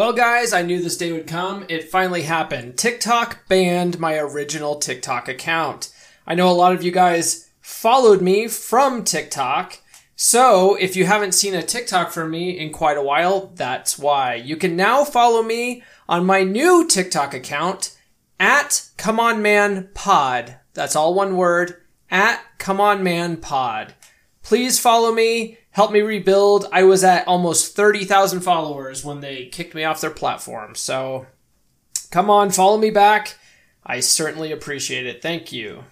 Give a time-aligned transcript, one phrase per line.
[0.00, 1.66] Well, guys, I knew this day would come.
[1.68, 2.78] It finally happened.
[2.78, 5.92] TikTok banned my original TikTok account.
[6.26, 9.78] I know a lot of you guys followed me from TikTok.
[10.16, 14.36] So if you haven't seen a TikTok from me in quite a while, that's why.
[14.36, 17.94] You can now follow me on my new TikTok account
[18.38, 20.56] at Come On Man Pod.
[20.72, 21.76] That's all one word
[22.10, 23.92] at Come On Man Pod.
[24.42, 26.66] Please follow me help me rebuild.
[26.72, 30.74] I was at almost 30,000 followers when they kicked me off their platform.
[30.74, 31.26] So
[32.10, 33.38] come on, follow me back.
[33.84, 35.22] I certainly appreciate it.
[35.22, 35.84] Thank you.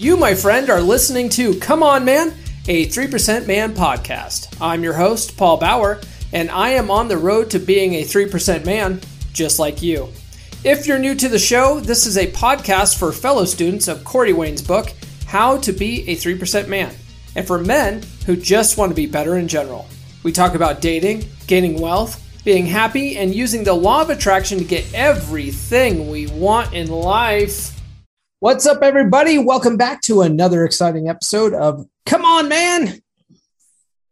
[0.00, 2.32] You, my friend, are listening to Come On Man
[2.68, 4.54] a 3% Man podcast.
[4.60, 6.02] I'm your host, Paul Bauer,
[6.34, 9.00] and I am on the road to being a 3% man,
[9.32, 10.10] just like you.
[10.64, 14.34] If you're new to the show, this is a podcast for fellow students of Corey
[14.34, 14.92] Wayne's book,
[15.26, 16.94] How to Be a 3% Man,
[17.34, 19.88] and for men who just want to be better in general.
[20.22, 24.64] We talk about dating, gaining wealth, being happy, and using the law of attraction to
[24.64, 27.77] get everything we want in life.
[28.40, 29.36] What's up, everybody?
[29.36, 33.02] Welcome back to another exciting episode of Come On Man.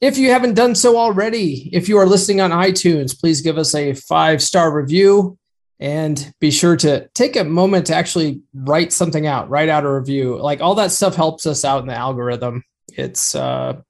[0.01, 3.73] If you haven't done so already, if you are listening on iTunes, please give us
[3.73, 5.39] a five star review
[5.79, 9.93] and be sure to take a moment to actually write something out, write out a
[9.93, 10.37] review.
[10.43, 12.65] Like all that stuff helps us out in the algorithm.
[12.95, 13.81] It's, uh,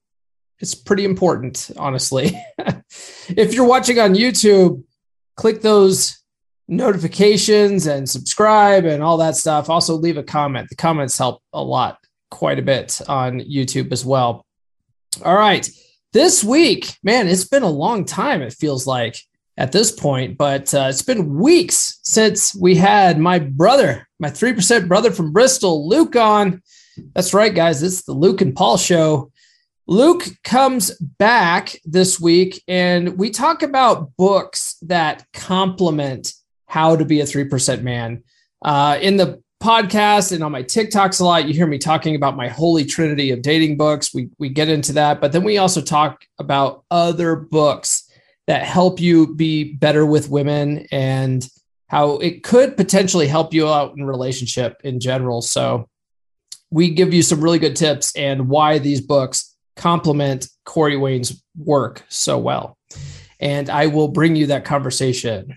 [0.58, 2.38] it's pretty important, honestly.
[3.30, 4.84] if you're watching on YouTube,
[5.34, 6.22] click those
[6.68, 9.70] notifications and subscribe and all that stuff.
[9.70, 10.68] Also, leave a comment.
[10.68, 11.98] The comments help a lot,
[12.30, 14.44] quite a bit on YouTube as well.
[15.24, 15.68] All right.
[16.12, 19.18] This week, man, it's been a long time, it feels like
[19.58, 24.88] at this point, but uh, it's been weeks since we had my brother, my 3%
[24.88, 26.62] brother from Bristol, Luke, on.
[27.14, 27.82] That's right, guys.
[27.82, 29.30] It's the Luke and Paul show.
[29.86, 36.32] Luke comes back this week, and we talk about books that complement
[36.66, 38.22] how to be a 3% man.
[38.62, 42.36] Uh, in the podcast and on my TikToks a lot, you hear me talking about
[42.36, 44.12] my holy trinity of dating books.
[44.12, 48.10] We, we get into that, but then we also talk about other books
[48.46, 51.48] that help you be better with women and
[51.88, 55.42] how it could potentially help you out in relationship in general.
[55.42, 55.88] So
[56.70, 62.02] we give you some really good tips and why these books complement Corey Wayne's work
[62.08, 62.76] so well.
[63.38, 65.56] And I will bring you that conversation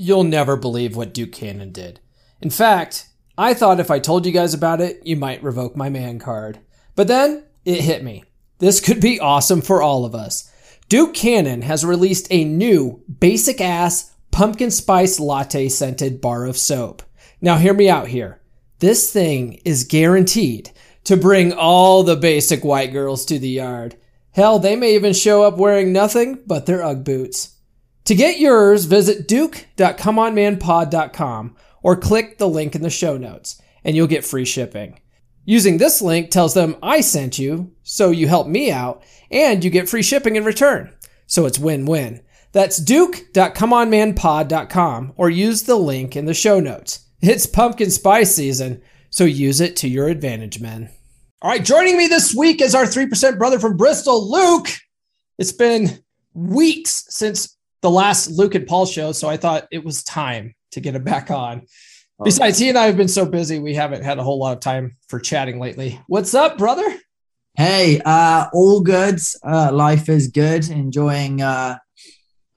[0.00, 1.98] You'll never believe what Duke Cannon did.
[2.40, 5.90] In fact, I thought if I told you guys about it, you might revoke my
[5.90, 6.60] man card.
[6.94, 8.22] But then it hit me.
[8.60, 10.52] This could be awesome for all of us.
[10.88, 17.02] Duke Cannon has released a new basic ass pumpkin spice latte scented bar of soap.
[17.40, 18.40] Now hear me out here.
[18.78, 20.70] This thing is guaranteed
[21.04, 23.96] to bring all the basic white girls to the yard.
[24.30, 27.56] Hell, they may even show up wearing nothing but their Ugg boots.
[28.08, 34.06] To get yours, visit duke.comeonmanpod.com or click the link in the show notes and you'll
[34.06, 34.98] get free shipping.
[35.44, 39.68] Using this link tells them I sent you, so you help me out, and you
[39.68, 40.90] get free shipping in return.
[41.26, 42.22] So it's win-win.
[42.52, 47.00] That's duke.comeonmanpod.com or use the link in the show notes.
[47.20, 48.80] It's pumpkin spice season,
[49.10, 50.88] so use it to your advantage, men.
[51.42, 54.68] All right, joining me this week is our 3% brother from Bristol, Luke.
[55.36, 56.02] It's been
[56.32, 60.80] weeks since the last Luke and Paul show, so I thought it was time to
[60.80, 61.62] get him back on.
[62.24, 64.60] Besides, he and I have been so busy, we haven't had a whole lot of
[64.60, 66.00] time for chatting lately.
[66.08, 66.98] What's up, brother?
[67.54, 69.20] Hey, uh, all good.
[69.44, 70.68] Uh, life is good.
[70.68, 71.78] Enjoying uh,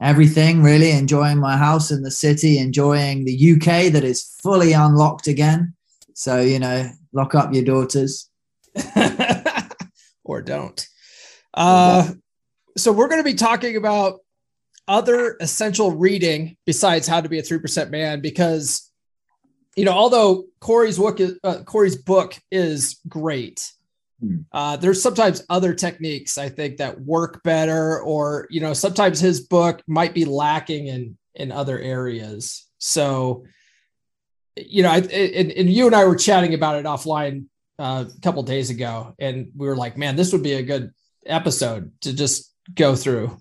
[0.01, 0.89] everything, really.
[0.89, 5.75] Enjoying my house in the city, enjoying the UK that is fully unlocked again.
[6.15, 8.31] So, you know, lock up your daughters.
[10.23, 10.87] or don't.
[11.53, 12.13] Uh,
[12.77, 14.20] so, we're going to be talking about
[14.91, 18.91] other essential reading besides how to be a 3% man because
[19.77, 23.71] you know although corey's book is, uh, corey's book is great
[24.19, 24.39] hmm.
[24.51, 29.39] uh, there's sometimes other techniques i think that work better or you know sometimes his
[29.39, 33.45] book might be lacking in in other areas So,
[34.57, 37.45] you know, I, and, and you and I were chatting about it offline
[37.77, 40.91] uh, a couple days ago, and we were like, man, this would be a good
[41.25, 43.37] episode to just go through.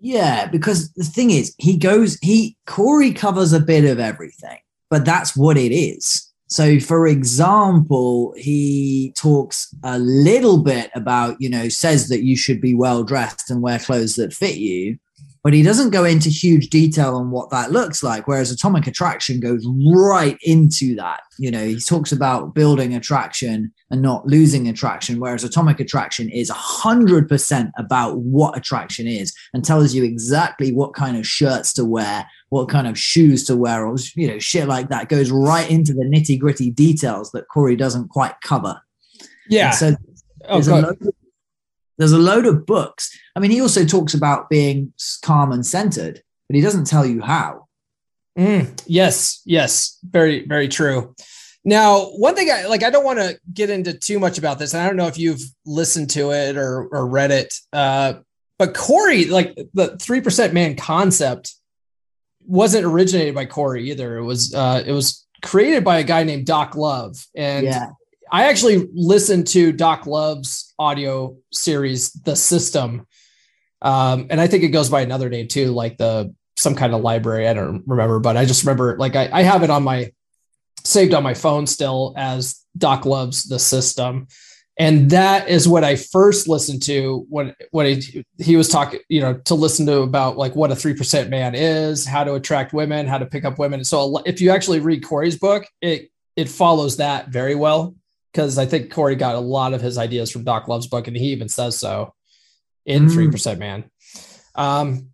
[0.00, 4.58] Yeah, because the thing is, he goes, he Corey covers a bit of everything,
[4.88, 6.26] but that's what it is.
[6.48, 12.60] So, for example, he talks a little bit about, you know, says that you should
[12.60, 14.98] be well dressed and wear clothes that fit you,
[15.42, 18.28] but he doesn't go into huge detail on what that looks like.
[18.28, 21.22] Whereas Atomic Attraction goes right into that.
[21.38, 26.50] You know, he talks about building attraction and not losing attraction, whereas Atomic Attraction is
[26.50, 32.26] 100% about what attraction is and tells you exactly what kind of shirts to wear
[32.50, 35.92] what kind of shoes to wear or you know shit like that goes right into
[35.92, 38.80] the nitty gritty details that Corey doesn't quite cover.
[39.48, 39.70] Yeah.
[39.70, 39.94] so
[40.48, 41.08] oh, there's, a of,
[42.00, 43.16] there's, a load of books.
[43.36, 44.92] I mean, he also talks about being
[45.22, 47.68] calm and centered, but he doesn't tell you how.
[48.38, 51.14] Mm, yes, yes, very, very true.
[51.64, 54.72] Now, one thing I like, I don't want to get into too much about this.
[54.72, 57.54] And I don't know if you've listened to it or, or read it.
[57.72, 58.14] Uh,
[58.58, 61.54] but Corey, like the 3% man concept
[62.46, 64.18] wasn't originated by Corey either.
[64.18, 67.86] It was uh, it was created by a guy named Doc Love, and yeah.
[68.32, 73.06] I actually listened to Doc Love's audio series, The System,
[73.82, 77.00] um, and I think it goes by another name too, like the some kind of
[77.00, 77.48] library.
[77.48, 80.12] I don't remember, but I just remember like I, I have it on my
[80.84, 84.28] saved on my phone still as Doc Love's The System
[84.80, 89.20] and that is what I first listened to when when he, he was talking, you
[89.20, 92.72] know, to listen to about like what a three percent man is, how to attract
[92.72, 93.84] women, how to pick up women.
[93.84, 97.94] So if you actually read Corey's book, it it follows that very well
[98.32, 101.16] because I think Corey got a lot of his ideas from Doc Love's book, and
[101.16, 102.14] he even says so
[102.86, 103.12] in mm.
[103.12, 103.32] Three mm.
[103.32, 103.90] Percent Man.
[104.54, 105.10] Um,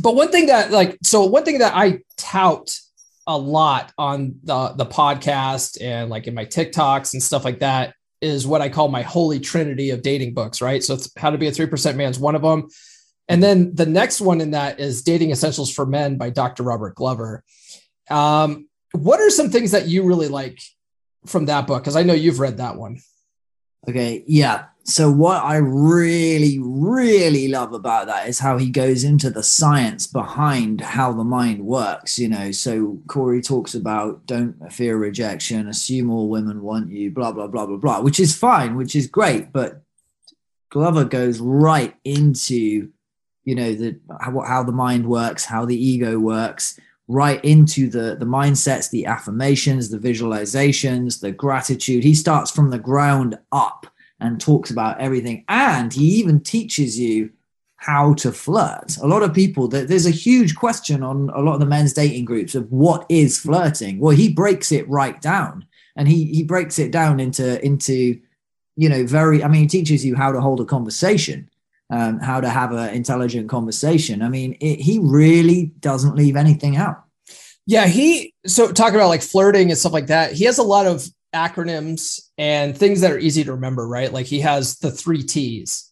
[0.00, 2.78] but one thing that like so one thing that I tout
[3.26, 7.94] a lot on the the podcast and like in my TikToks and stuff like that
[8.20, 10.82] is what I call my holy trinity of dating books, right?
[10.82, 12.68] So it's How to Be a 3% Man is one of them.
[13.28, 16.62] And then the next one in that is Dating Essentials for Men by Dr.
[16.62, 17.44] Robert Glover.
[18.10, 20.58] Um, what are some things that you really like
[21.28, 21.82] from that book?
[21.82, 23.00] Because I know you've read that one.
[23.88, 24.24] Okay.
[24.26, 24.66] Yeah.
[24.84, 30.06] So, what I really, really love about that is how he goes into the science
[30.06, 32.18] behind how the mind works.
[32.18, 37.32] You know, so Corey talks about don't fear rejection, assume all women want you, blah,
[37.32, 39.52] blah, blah, blah, blah, which is fine, which is great.
[39.52, 39.82] But
[40.70, 42.88] Glover goes right into,
[43.44, 48.16] you know, the how, how the mind works, how the ego works, right into the
[48.16, 52.04] the mindsets, the affirmations, the visualizations, the gratitude.
[52.04, 53.86] He starts from the ground up
[54.20, 55.44] and talks about everything.
[55.48, 57.30] And he even teaches you
[57.76, 58.96] how to flirt.
[58.98, 61.92] A lot of people, that there's a huge question on a lot of the men's
[61.92, 64.00] dating groups of what is flirting.
[64.00, 65.64] Well, he breaks it right down,
[65.96, 68.20] and he he breaks it down into into
[68.76, 69.44] you know very.
[69.44, 71.48] I mean, he teaches you how to hold a conversation.
[71.90, 74.20] Um, how to have an intelligent conversation.
[74.20, 77.02] I mean, it, he really doesn't leave anything out.
[77.64, 80.32] Yeah, he so talking about like flirting and stuff like that.
[80.32, 84.12] He has a lot of acronyms and things that are easy to remember, right?
[84.12, 85.90] Like he has the three T's.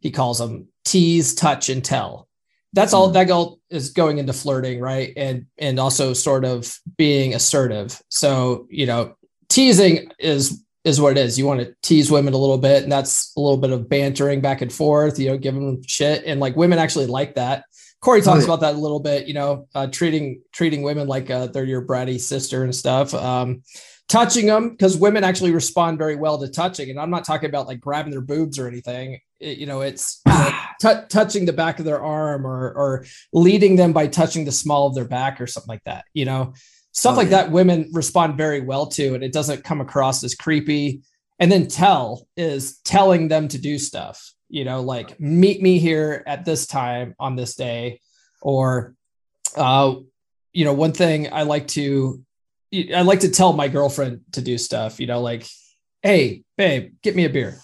[0.00, 2.28] He calls them tease, touch, and tell.
[2.72, 3.14] That's all hmm.
[3.14, 5.12] that goal is going into flirting, right?
[5.16, 8.00] And and also sort of being assertive.
[8.08, 9.16] So, you know,
[9.48, 11.38] teasing is is what it is.
[11.38, 14.40] You want to tease women a little bit, and that's a little bit of bantering
[14.40, 16.24] back and forth, you know, giving them shit.
[16.24, 17.64] And like women actually like that.
[18.00, 21.48] Corey talks about that a little bit, you know, uh, treating treating women like uh,
[21.48, 23.12] they're your bratty sister and stuff.
[23.12, 23.62] Um,
[24.08, 27.66] touching them because women actually respond very well to touching and i'm not talking about
[27.66, 30.22] like grabbing their boobs or anything it, you know it's
[30.80, 34.86] t- touching the back of their arm or or leading them by touching the small
[34.86, 36.54] of their back or something like that you know
[36.98, 37.42] stuff oh, like yeah.
[37.42, 41.02] that women respond very well to and it doesn't come across as creepy
[41.38, 46.22] and then tell is telling them to do stuff you know like meet me here
[46.26, 48.00] at this time on this day
[48.42, 48.94] or
[49.56, 49.94] uh
[50.52, 52.22] you know one thing i like to
[52.72, 55.46] I like to tell my girlfriend to do stuff, you know, like,
[56.02, 57.58] hey, babe, get me a beer.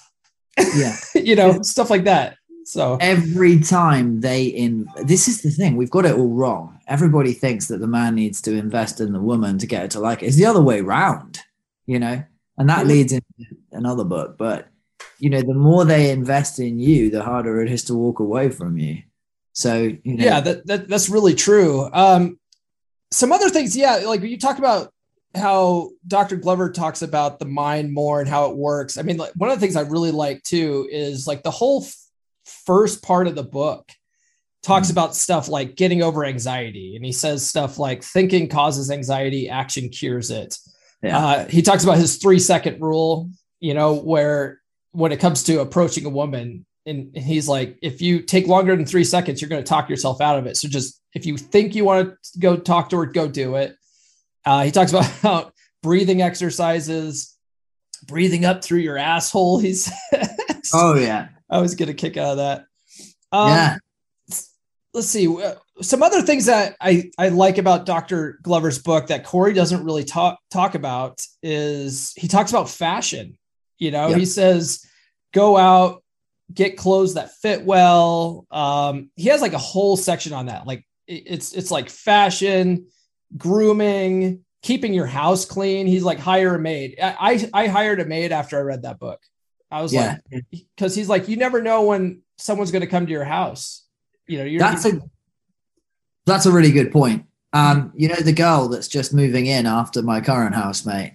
[0.74, 0.96] Yeah.
[1.14, 2.36] you know, stuff like that.
[2.64, 6.80] So every time they in this is the thing, we've got it all wrong.
[6.86, 10.00] Everybody thinks that the man needs to invest in the woman to get her to
[10.00, 10.26] like it.
[10.26, 11.40] It's the other way around,
[11.86, 12.24] you know,
[12.56, 13.26] and that leads into
[13.72, 14.38] another book.
[14.38, 14.68] But
[15.18, 18.50] you know, the more they invest in you, the harder it is to walk away
[18.50, 19.02] from you.
[19.52, 21.88] So you know, yeah, that, that that's really true.
[21.92, 22.38] Um,
[23.10, 24.90] some other things, yeah, like you talk about
[25.34, 26.36] how Dr.
[26.36, 28.98] Glover talks about the mind more and how it works.
[28.98, 31.86] I mean, like one of the things I really like too is like the whole
[32.44, 33.90] first part of the book
[34.62, 39.48] talks about stuff like getting over anxiety, and he says stuff like thinking causes anxiety,
[39.48, 40.56] action cures it.
[41.02, 41.18] Yeah.
[41.18, 44.60] Uh, he talks about his three second rule, you know, where
[44.92, 48.86] when it comes to approaching a woman, and he's like, if you take longer than
[48.86, 50.56] three seconds, you're going to talk yourself out of it.
[50.56, 53.76] So just if you think you want to go talk to her, go do it.
[54.44, 57.36] Uh, he talks about breathing exercises,
[58.06, 59.58] breathing up through your asshole.
[59.58, 61.28] He says, Oh yeah.
[61.50, 62.64] I was getting a kick out of that.
[63.32, 63.76] Um, yeah.
[64.92, 65.26] Let's see.
[65.26, 68.38] uh, Some other things that I, I like about Dr.
[68.42, 73.36] Glover's book that Corey doesn't really talk talk about is he talks about fashion.
[73.78, 74.16] You know, Yeah.
[74.18, 74.84] he says,
[75.32, 76.04] go out,
[76.52, 78.46] get clothes that fit well.
[78.52, 80.64] Um, he has like a whole section on that.
[80.64, 82.86] Like it's it's like fashion,
[83.36, 85.88] grooming, keeping your house clean.
[85.88, 86.98] He's like hire a maid.
[87.02, 89.20] I I, I hired a maid after I read that book.
[89.74, 90.18] I was Yeah.
[90.32, 93.82] like, because he's like, you never know when someone's going to come to your house.
[94.28, 95.00] You know, you're That's a
[96.26, 97.26] that's a really good point.
[97.52, 101.14] Um, you know, the girl that's just moving in after my current housemate.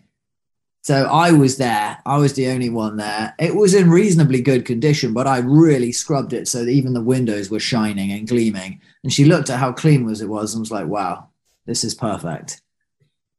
[0.82, 1.98] So I was there.
[2.06, 3.34] I was the only one there.
[3.39, 7.01] It was in reasonably good condition, but I really scrubbed it so that even the
[7.01, 8.82] windows were shining and gleaming.
[9.04, 11.30] And she looked at how clean was it was and was like, "Wow,
[11.66, 12.62] this is perfect."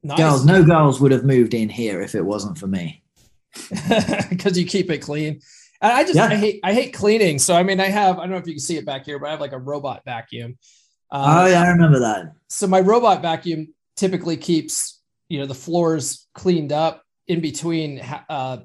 [0.03, 0.19] nice.
[0.19, 3.03] Girls, no girls would have moved in here if it wasn't for me.
[4.30, 5.40] because you keep it clean.
[5.83, 6.26] And I just Yeah.
[6.26, 7.38] I hate I hate cleaning.
[7.38, 9.19] So I mean, I have I don't know if you can see it back here,
[9.19, 10.59] but I have like a robot vacuum.
[11.11, 12.33] oh Uh, yeah, I remember that.
[12.49, 18.59] So my robot vacuum typically keeps you know the floors cleaned up in between uh,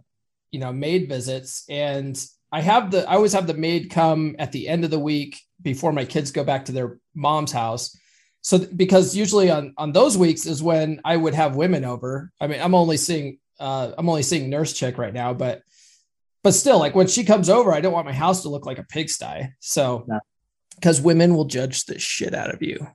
[0.52, 4.52] you know maid visits, and I have the I always have the maid come at
[4.52, 7.98] the end of the week before my kids go back to their mom's house.
[8.42, 12.32] So because usually on on those weeks is when I would have women over.
[12.42, 15.62] I mean, I'm only seeing uh, I'm only seeing nurse chick right now, but
[16.44, 18.78] but still, like when she comes over, I don't want my house to look like
[18.78, 19.54] a pigsty.
[19.62, 20.20] So No.
[20.76, 22.88] because women will judge the shit out of you.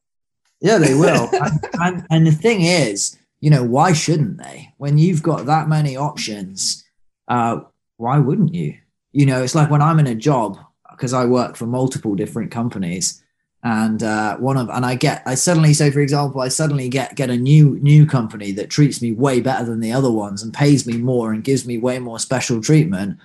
[0.60, 1.28] Yeah, they will.
[1.32, 4.72] and, and, and the thing is, you know, why shouldn't they?
[4.76, 6.84] When you've got that many options,
[7.26, 7.60] uh,
[7.96, 8.76] why wouldn't you?
[9.12, 10.58] You know, it's like when I'm in a job
[10.90, 13.19] because I work for multiple different companies,
[13.62, 17.14] and uh, one of and I get I suddenly say, for example, I suddenly get
[17.14, 20.52] get a new new company that treats me way better than the other ones and
[20.52, 23.18] pays me more and gives me way more special treatment.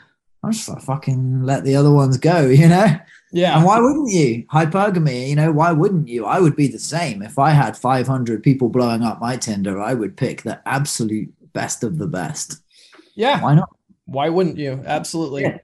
[0.43, 2.87] I'm just like fucking let the other ones go, you know.
[3.31, 3.57] Yeah.
[3.57, 4.45] And why wouldn't you?
[4.51, 6.25] Hypergamy, you know, why wouldn't you?
[6.25, 7.21] I would be the same.
[7.21, 11.83] If I had 500 people blowing up my Tinder, I would pick the absolute best
[11.83, 12.61] of the best.
[13.15, 13.41] Yeah.
[13.41, 13.75] Why not?
[14.05, 14.81] Why wouldn't you?
[14.85, 15.43] Absolutely.
[15.43, 15.57] Yeah.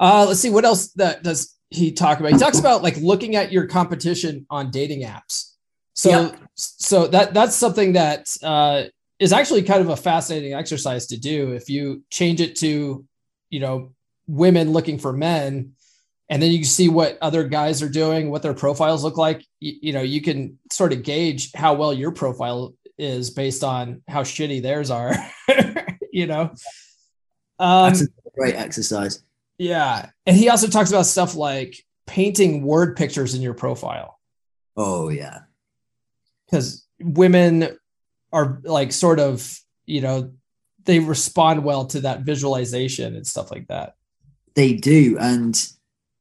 [0.00, 2.32] Uh, let's see what else that does he talk about.
[2.32, 5.54] He talks about like looking at your competition on dating apps.
[5.94, 6.36] So Yeah.
[6.54, 8.84] so that that's something that uh,
[9.18, 11.52] is actually kind of a fascinating exercise to do.
[11.52, 13.04] If you change it to,
[13.50, 13.92] you know,
[14.26, 15.72] women looking for men,
[16.28, 19.44] and then you see what other guys are doing, what their profiles look like.
[19.58, 24.02] You, you know, you can sort of gauge how well your profile is based on
[24.08, 25.12] how shitty theirs are.
[26.12, 26.52] you know.
[27.58, 29.22] Um, That's a great exercise.
[29.60, 30.08] Yeah.
[30.24, 34.18] And he also talks about stuff like painting word pictures in your profile
[34.74, 35.40] Oh, yeah.
[36.46, 37.78] because women
[38.32, 40.32] are like sort of, you know,
[40.84, 43.96] they respond well to that visualization and stuff like that.
[44.54, 45.18] They do.
[45.20, 45.54] And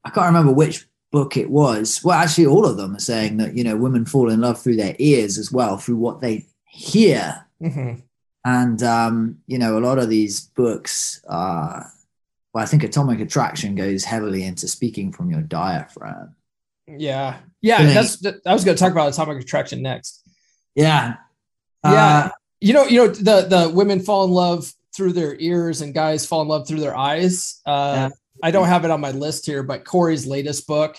[0.03, 2.01] I can't remember which book it was.
[2.03, 4.75] Well, actually, all of them are saying that, you know, women fall in love through
[4.75, 7.45] their ears as well, through what they hear.
[7.61, 8.03] Mhm.
[8.45, 11.91] And, um, you know, a lot of these books are,
[12.53, 16.35] well, I think Atomic Attraction goes heavily into speaking from your diaphragm.
[16.87, 17.37] Yeah.
[17.61, 17.83] Yeah.
[17.93, 20.27] That's, I was going to talk about atomic attraction next.
[20.75, 21.15] Yeah.
[21.83, 21.91] Yeah.
[22.25, 22.29] Uh,
[22.61, 26.25] You know, you know, the, the women fall in love through their ears and guys
[26.25, 27.61] fall in love through their eyes.
[27.65, 28.09] Uh, Yeah.
[28.41, 30.97] I don't have it on my list here, but Corey's latest book,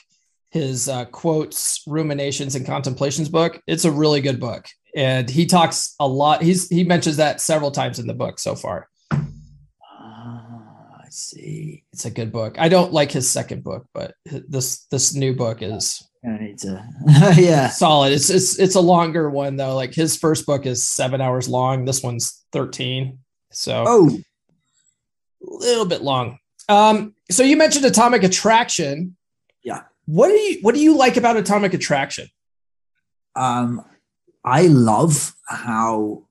[0.50, 5.94] his uh, quotes, ruminations, and contemplations book, it's a really good book, and he talks
[5.98, 6.42] a lot.
[6.42, 8.88] He's he mentions that several times in the book so far.
[11.10, 11.84] See.
[11.92, 12.56] It's a good book.
[12.58, 16.84] I don't like his second book, but this this new book is I need to.
[17.36, 17.68] yeah.
[17.68, 18.12] solid.
[18.12, 19.74] It's it's it's a longer one though.
[19.74, 21.84] Like his first book is seven hours long.
[21.84, 23.18] This one's thirteen,
[23.50, 24.08] so Oh,
[25.42, 26.38] a little bit long.
[26.68, 29.16] Um, so you mentioned atomic attraction.
[29.64, 29.82] Yeah.
[30.06, 32.28] What do you what do you like about atomic attraction?
[33.36, 33.84] um,
[34.44, 36.24] I love how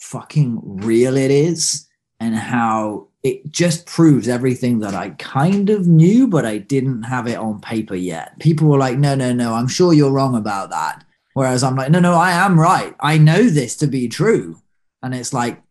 [0.00, 1.86] fucking real it is
[2.18, 7.26] and how it just proves everything that I kind of knew, but I didn't have
[7.26, 8.38] it on paper yet.
[8.38, 11.04] People were like, no, no, no, I'm sure you're wrong about that.
[11.34, 12.94] Whereas I'm like, no, no, I am right.
[13.00, 14.60] I know this to be true.
[15.02, 15.62] And it's like,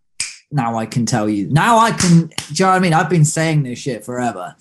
[0.51, 1.49] now I can tell you.
[1.49, 2.93] Now I can, do you know what I mean?
[2.93, 4.55] I've been saying this shit forever.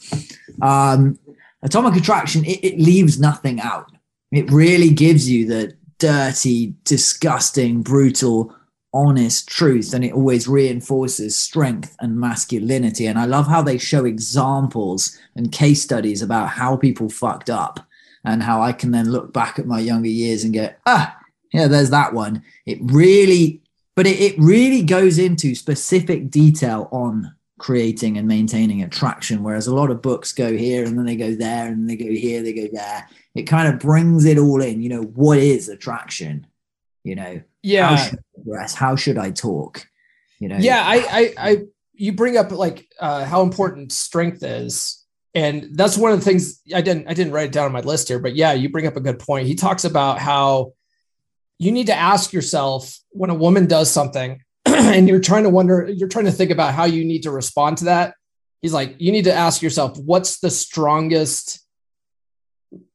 [0.60, 1.18] Um,
[1.62, 3.90] atomic attraction, it, it leaves nothing out.
[4.32, 8.54] it really gives you the dirty, disgusting, brutal,
[8.98, 9.94] honest truth.
[9.94, 13.06] And it always reinforces strength and masculinity.
[13.06, 17.86] And I love how they show examples and case studies about how people fucked up
[18.24, 21.16] and how I can then look back at my younger years and go, ah,
[21.52, 22.42] yeah, there's that one.
[22.66, 23.62] It really,
[23.94, 29.42] but it, it really goes into specific detail on creating and maintaining attraction.
[29.42, 32.10] Whereas a lot of books go here and then they go there and they go
[32.10, 33.08] here, they go there.
[33.34, 34.82] It kind of brings it all in.
[34.82, 36.46] You know, what is attraction?
[37.04, 37.88] You know, yeah.
[37.88, 38.74] How should I dress?
[38.74, 39.86] How should I talk?
[40.40, 40.82] You know, yeah.
[40.84, 41.56] I, I, I,
[41.94, 46.60] you bring up like uh, how important strength is, and that's one of the things
[46.74, 48.86] I didn't, I didn't write it down on my list here, but yeah, you bring
[48.86, 49.46] up a good point.
[49.46, 50.72] He talks about how
[51.58, 55.90] you need to ask yourself when a woman does something and you're trying to wonder,
[55.92, 58.14] you're trying to think about how you need to respond to that.
[58.62, 61.60] He's like, you need to ask yourself, what's the strongest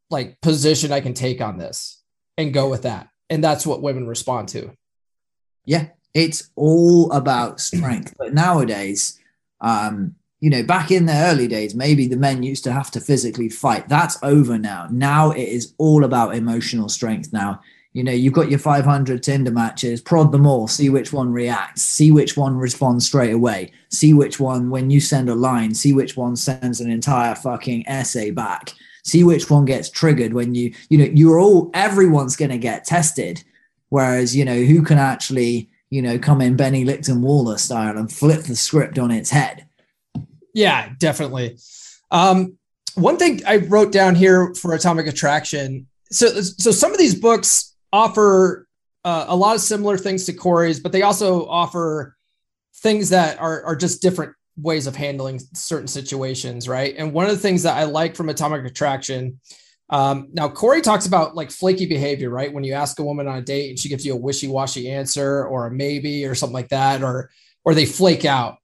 [0.10, 2.02] like position I can take on this
[2.38, 3.10] and go with that.
[3.34, 4.72] And that's what women respond to.
[5.66, 8.14] Yeah, it's all about strength.
[8.18, 9.20] but nowadays,
[9.62, 13.00] um, you know, back in the early days, maybe the men used to have to
[13.00, 13.88] physically fight.
[13.88, 14.88] That's over now.
[14.92, 17.32] Now it is all about emotional strength.
[17.32, 17.62] Now
[17.94, 21.84] you know, you've got your 500 Tinder matches, prod them all, see which one reacts,
[21.84, 25.94] see which one responds straight away, see which one, when you send a line, see
[25.94, 28.72] which one sends an entire fucking essay back,
[29.04, 32.86] see which one gets triggered when you, you know, you're all, everyone's going to get
[32.86, 33.44] tested.
[33.90, 38.12] Whereas, you know, who can actually, you know, come in Benny Lipton Waller style and
[38.12, 39.68] flip the script on its head?
[40.54, 41.58] Yeah, definitely.
[42.10, 42.58] Um,
[42.96, 45.88] one thing I wrote down here for Atomic Attraction.
[46.12, 48.68] So, so some of these books offer
[49.04, 52.16] uh, a lot of similar things to Corey's, but they also offer
[52.78, 56.96] things that are, are just different ways of handling certain situations, right?
[56.98, 59.40] And one of the things that I like from Atomic Attraction,
[59.90, 62.54] um, now Corey talks about like flaky behavior, right?
[62.54, 65.46] When you ask a woman on a date and she gives you a wishy-washy answer
[65.46, 67.30] or a maybe or something like that, or
[67.66, 68.58] or they flake out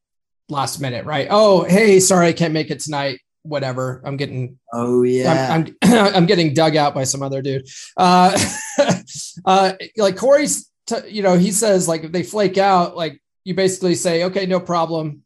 [0.49, 1.27] last minute, right?
[1.29, 4.01] Oh, hey, sorry, I can't make it tonight whatever.
[4.05, 4.59] I'm getting.
[4.73, 5.53] Oh yeah.
[5.53, 7.67] I'm I'm, I'm getting dug out by some other dude.
[7.97, 8.37] Uh,
[9.45, 13.53] uh, like Corey's, t- you know, he says like if they flake out, like you
[13.53, 15.23] basically say, okay, no problem,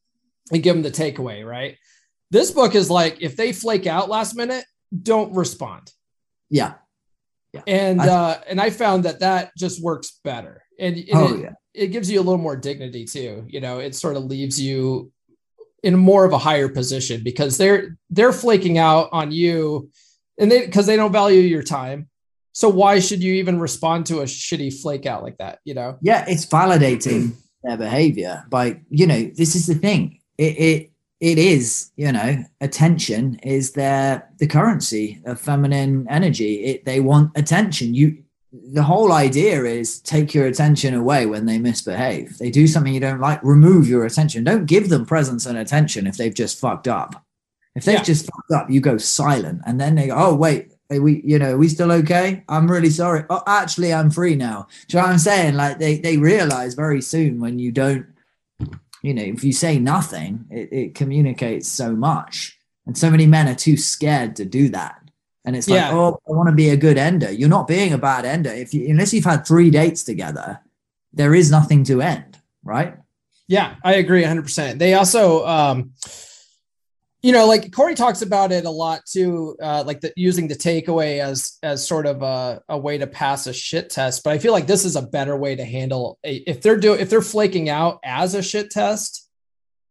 [0.53, 1.77] and give them the takeaway, right?
[2.31, 4.65] This book is like if they flake out last minute,
[5.01, 5.91] don't respond.
[6.49, 6.75] Yeah.
[7.53, 7.61] Yeah.
[7.67, 11.41] And I, uh, and I found that that just works better, and, and oh, it,
[11.41, 11.51] yeah.
[11.75, 13.45] it gives you a little more dignity too.
[13.47, 15.11] You know, it sort of leaves you
[15.83, 19.91] in more of a higher position because they're they're flaking out on you
[20.39, 22.07] and they because they don't value your time
[22.53, 25.97] so why should you even respond to a shitty flake out like that you know
[26.01, 31.37] yeah it's validating their behavior by you know this is the thing it, it it
[31.37, 37.93] is you know attention is their the currency of feminine energy it, they want attention
[37.93, 42.37] you the whole idea is take your attention away when they misbehave.
[42.37, 44.43] They do something you don't like, remove your attention.
[44.43, 47.25] Don't give them presence and attention if they've just fucked up.
[47.75, 48.03] If they've yeah.
[48.03, 51.39] just fucked up, you go silent and then they go, oh, wait, are we, you
[51.39, 52.43] know, are we still okay?
[52.47, 53.25] I'm really sorry.
[53.31, 54.67] Oh, actually, I'm free now.
[54.87, 55.55] Do you know what I'm saying?
[55.55, 58.05] Like they, they realize very soon when you don't,
[59.03, 62.57] you know, if you say nothing, it, it communicates so much.
[62.87, 65.03] And so many men are too scared to do that
[65.45, 65.87] and it's yeah.
[65.87, 67.31] like, oh, I want to be a good ender.
[67.31, 70.61] You're not being a bad ender if you unless you've had three dates together.
[71.11, 72.97] There is nothing to end, right?
[73.47, 74.79] Yeah, I agree 100%.
[74.79, 75.91] They also, um,
[77.23, 80.55] you know, like Corey talks about it a lot too, uh, like the, using the
[80.55, 84.25] takeaway as as sort of a, a way to pass a shit test.
[84.25, 86.99] But I feel like this is a better way to handle a, if they're doing
[86.99, 89.21] if they're flaking out as a shit test.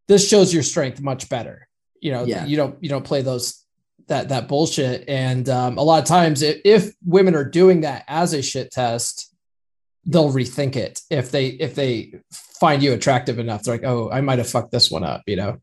[0.07, 1.67] This shows your strength much better.
[1.99, 2.45] You know, yeah.
[2.45, 3.65] you don't you don't play those
[4.09, 5.05] that that bullshit.
[5.07, 8.69] And um, a lot of times, if, if women are doing that as a shit
[8.69, 9.33] test,
[10.05, 12.19] they'll rethink it if they if they
[12.59, 13.63] find you attractive enough.
[13.63, 15.57] They're like, oh, I might have fucked this one up, you know.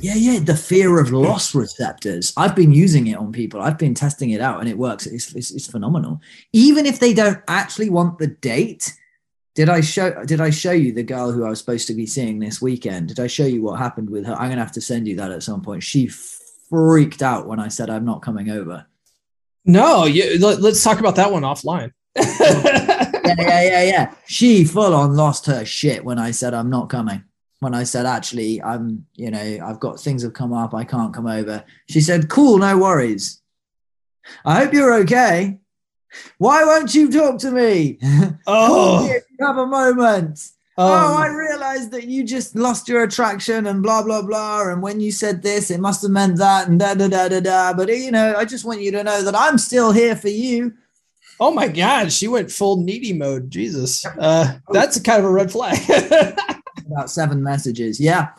[0.00, 2.32] Yeah, yeah, the fear of loss receptors.
[2.36, 3.60] I've been using it on people.
[3.60, 5.06] I've been testing it out, and it works.
[5.06, 6.20] It's, it's, it's phenomenal.
[6.52, 8.92] Even if they don't actually want the date,
[9.54, 12.06] did I show did I show you the girl who I was supposed to be
[12.06, 13.08] seeing this weekend?
[13.08, 14.34] Did I show you what happened with her?
[14.34, 15.82] I'm gonna have to send you that at some point.
[15.82, 18.86] She freaked out when I said I'm not coming over.
[19.64, 21.92] No, you, let, us talk about that one offline.
[22.16, 24.14] yeah, yeah, yeah, yeah.
[24.26, 27.22] She full on lost her shit when I said I'm not coming.
[27.62, 31.14] When I said actually I'm, you know, I've got things have come up, I can't
[31.14, 31.62] come over.
[31.88, 33.40] She said, "Cool, no worries.
[34.44, 35.60] I hope you're okay.
[36.38, 38.00] Why won't you talk to me?
[38.48, 40.40] Oh, you have a moment."
[40.76, 44.72] Um, oh, I realized that you just lost your attraction and blah blah blah.
[44.72, 47.38] And when you said this, it must have meant that and da da da da
[47.38, 47.72] da.
[47.74, 50.74] But you know, I just want you to know that I'm still here for you.
[51.38, 53.52] Oh my God, she went full needy mode.
[53.52, 55.78] Jesus, uh, that's kind of a red flag.
[56.92, 58.00] About seven messages.
[58.00, 58.30] Yeah.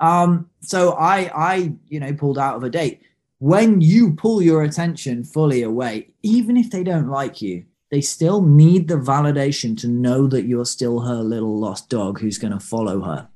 [0.00, 3.02] Um, so I, I, you know, pulled out of a date.
[3.38, 8.42] When you pull your attention fully away, even if they don't like you, they still
[8.42, 12.60] need the validation to know that you're still her little lost dog who's going to
[12.60, 13.28] follow her.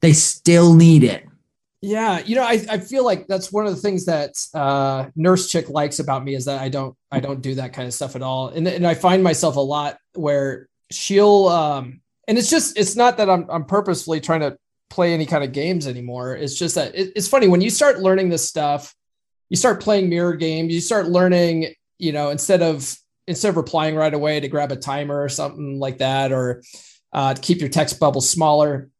[0.00, 1.26] They still need it.
[1.80, 5.50] Yeah, you know, I, I feel like that's one of the things that uh, Nurse
[5.50, 8.16] Chick likes about me is that I don't I don't do that kind of stuff
[8.16, 12.78] at all, and and I find myself a lot where she'll um, and it's just
[12.78, 14.56] it's not that I'm I'm purposefully trying to
[14.90, 16.34] play any kind of games anymore.
[16.34, 18.94] It's just that it, it's funny when you start learning this stuff,
[19.50, 23.96] you start playing mirror games, you start learning, you know, instead of instead of replying
[23.96, 26.62] right away to grab a timer or something like that, or
[27.12, 28.90] uh, to keep your text bubble smaller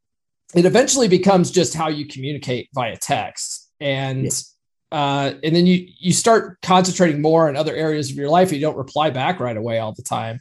[0.54, 4.98] it eventually becomes just how you communicate via text and yeah.
[4.98, 8.60] uh, and then you you start concentrating more on other areas of your life you
[8.60, 10.38] don't reply back right away all the time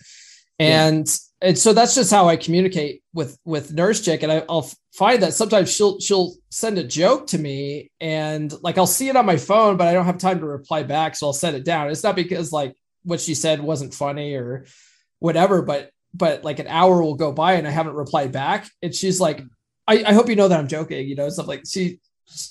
[0.60, 1.13] and yeah.
[1.43, 5.21] And so that's just how i communicate with with nurse chick and I, i'll find
[5.21, 9.25] that sometimes she'll she'll send a joke to me and like i'll see it on
[9.25, 11.89] my phone but i don't have time to reply back so i'll set it down.
[11.91, 14.65] It's not because like what she said wasn't funny or
[15.19, 18.67] whatever but but like an hour will go by and i haven't replied back.
[18.82, 19.43] And she's like
[19.88, 21.99] I, I hope you know that I'm joking, you know, stuff like she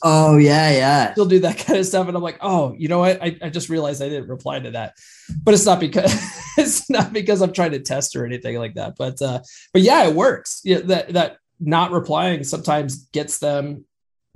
[0.02, 1.14] Oh yeah, yeah.
[1.14, 2.08] She'll do that kind of stuff.
[2.08, 3.22] And I'm like, oh, you know what?
[3.22, 4.94] I, I just realized I didn't reply to that.
[5.42, 6.12] But it's not because
[6.58, 8.94] it's not because I'm trying to test or anything like that.
[8.96, 9.40] But uh,
[9.72, 10.60] but yeah, it works.
[10.64, 13.84] Yeah, that that not replying sometimes gets them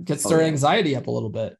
[0.03, 0.47] gets oh, their yeah.
[0.47, 1.57] anxiety up a little bit.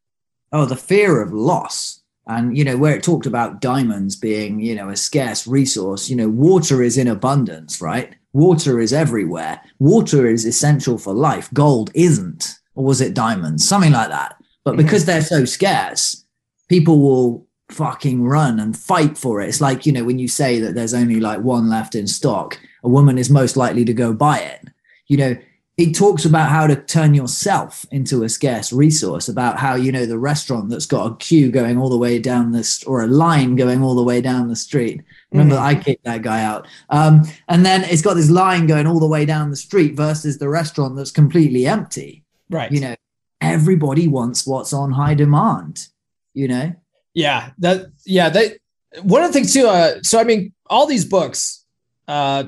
[0.52, 2.02] Oh, the fear of loss.
[2.28, 6.16] And you know, where it talked about diamonds being, you know, a scarce resource, you
[6.16, 8.16] know, water is in abundance, right?
[8.34, 9.62] Water is everywhere.
[9.80, 11.50] Water is essential for life.
[11.54, 12.57] Gold isn't.
[12.78, 13.68] Or was it diamonds?
[13.68, 14.38] Something like that.
[14.63, 14.84] But mm-hmm.
[14.84, 16.24] because they're so scarce,
[16.70, 19.50] people will fucking run and fight for it.
[19.50, 22.60] It's like, you know, when you say that there's only like one left in stock,
[22.84, 24.68] a woman is most likely to go buy it.
[25.08, 25.38] You know,
[25.78, 30.06] it talks about how to turn yourself into a scarce resource about how you know
[30.06, 33.56] the restaurant that's got a queue going all the way down this or a line
[33.56, 35.62] going all the way down the street remember mm.
[35.62, 39.08] i kicked that guy out um, and then it's got this line going all the
[39.08, 42.95] way down the street versus the restaurant that's completely empty right you know
[43.41, 45.88] everybody wants what's on high demand
[46.33, 46.73] you know
[47.13, 48.57] yeah that yeah they
[49.01, 51.65] one of the things too uh, so i mean all these books
[52.07, 52.43] uh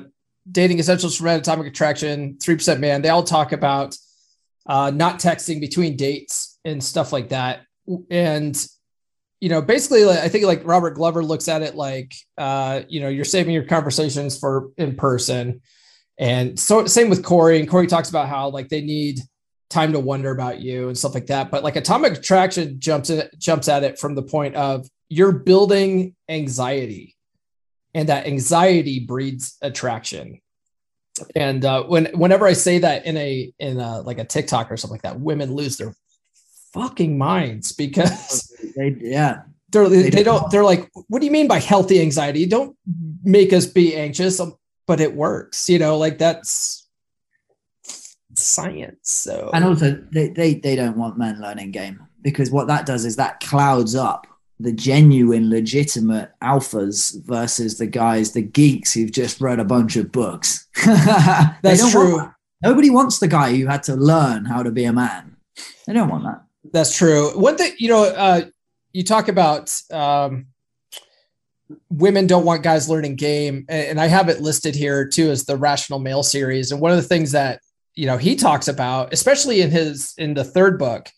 [0.50, 3.96] Dating Essentials Men, Atomic Attraction, 3% Man, they all talk about
[4.66, 7.62] uh, not texting between dates and stuff like that.
[8.10, 8.56] And,
[9.40, 13.08] you know, basically, I think like Robert Glover looks at it like, uh, you know,
[13.08, 15.60] you're saving your conversations for in person.
[16.18, 17.58] And so, same with Corey.
[17.58, 19.20] And Corey talks about how like they need
[19.70, 21.50] time to wonder about you and stuff like that.
[21.50, 26.14] But like Atomic Attraction jumps in, jumps at it from the point of you're building
[26.28, 27.16] anxiety
[27.94, 30.40] and that anxiety breeds attraction.
[31.34, 34.76] And uh, when whenever i say that in a in a, like a tiktok or
[34.76, 35.94] something like that women lose their
[36.72, 39.42] fucking minds because they yeah.
[39.70, 42.46] they're, they, they don't they're like what do you mean by healthy anxiety?
[42.46, 42.76] Don't
[43.22, 44.54] make us be anxious um,
[44.86, 46.79] but it works you know like that's
[48.40, 52.86] science so and also they, they they don't want men learning game because what that
[52.86, 54.26] does is that clouds up
[54.60, 60.12] the genuine, legitimate alphas versus the guys, the geeks who've just read a bunch of
[60.12, 60.68] books.
[60.84, 62.18] That's true.
[62.18, 65.36] Want, nobody wants the guy who had to learn how to be a man.
[65.86, 66.42] They don't want that.
[66.72, 67.36] That's true.
[67.38, 68.42] One thing, you know, uh,
[68.92, 70.48] you talk about um,
[71.88, 75.56] women don't want guys learning game, and I have it listed here too as the
[75.56, 76.70] Rational Male series.
[76.70, 77.60] And one of the things that
[77.94, 81.08] you know he talks about, especially in his in the third book,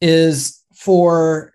[0.00, 1.54] is for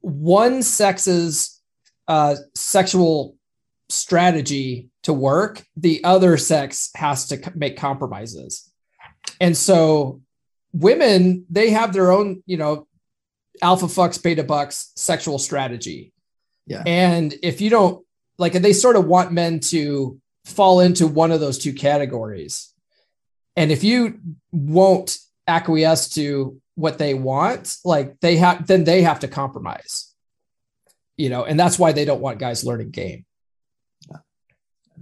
[0.00, 1.60] one sex's
[2.08, 3.36] uh, sexual
[3.88, 8.70] strategy to work, the other sex has to make compromises.
[9.40, 10.20] And so
[10.72, 12.86] women, they have their own, you know,
[13.62, 16.12] alpha fucks, beta bucks sexual strategy.
[16.66, 16.82] Yeah.
[16.84, 18.04] And if you don't
[18.38, 22.72] like, they sort of want men to fall into one of those two categories.
[23.56, 24.20] And if you
[24.52, 30.12] won't acquiesce to what they want, like they have, then they have to compromise.
[31.16, 33.24] You know, and that's why they don't want guys learning game.
[34.08, 34.18] Yeah.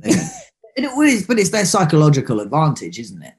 [0.77, 3.35] it is, but it's their psychological advantage, isn't it?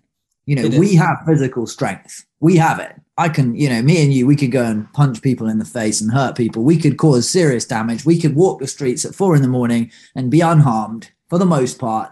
[0.46, 2.24] You know, we have physical strength.
[2.40, 2.96] We have it.
[3.18, 5.66] I can, you know, me and you, we could go and punch people in the
[5.66, 6.64] face and hurt people.
[6.64, 8.06] We could cause serious damage.
[8.06, 11.46] We could walk the streets at four in the morning and be unharmed for the
[11.46, 12.12] most part,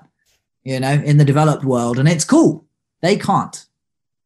[0.64, 2.00] you know, in the developed world.
[2.00, 2.63] And it's cool.
[3.04, 3.64] They can't.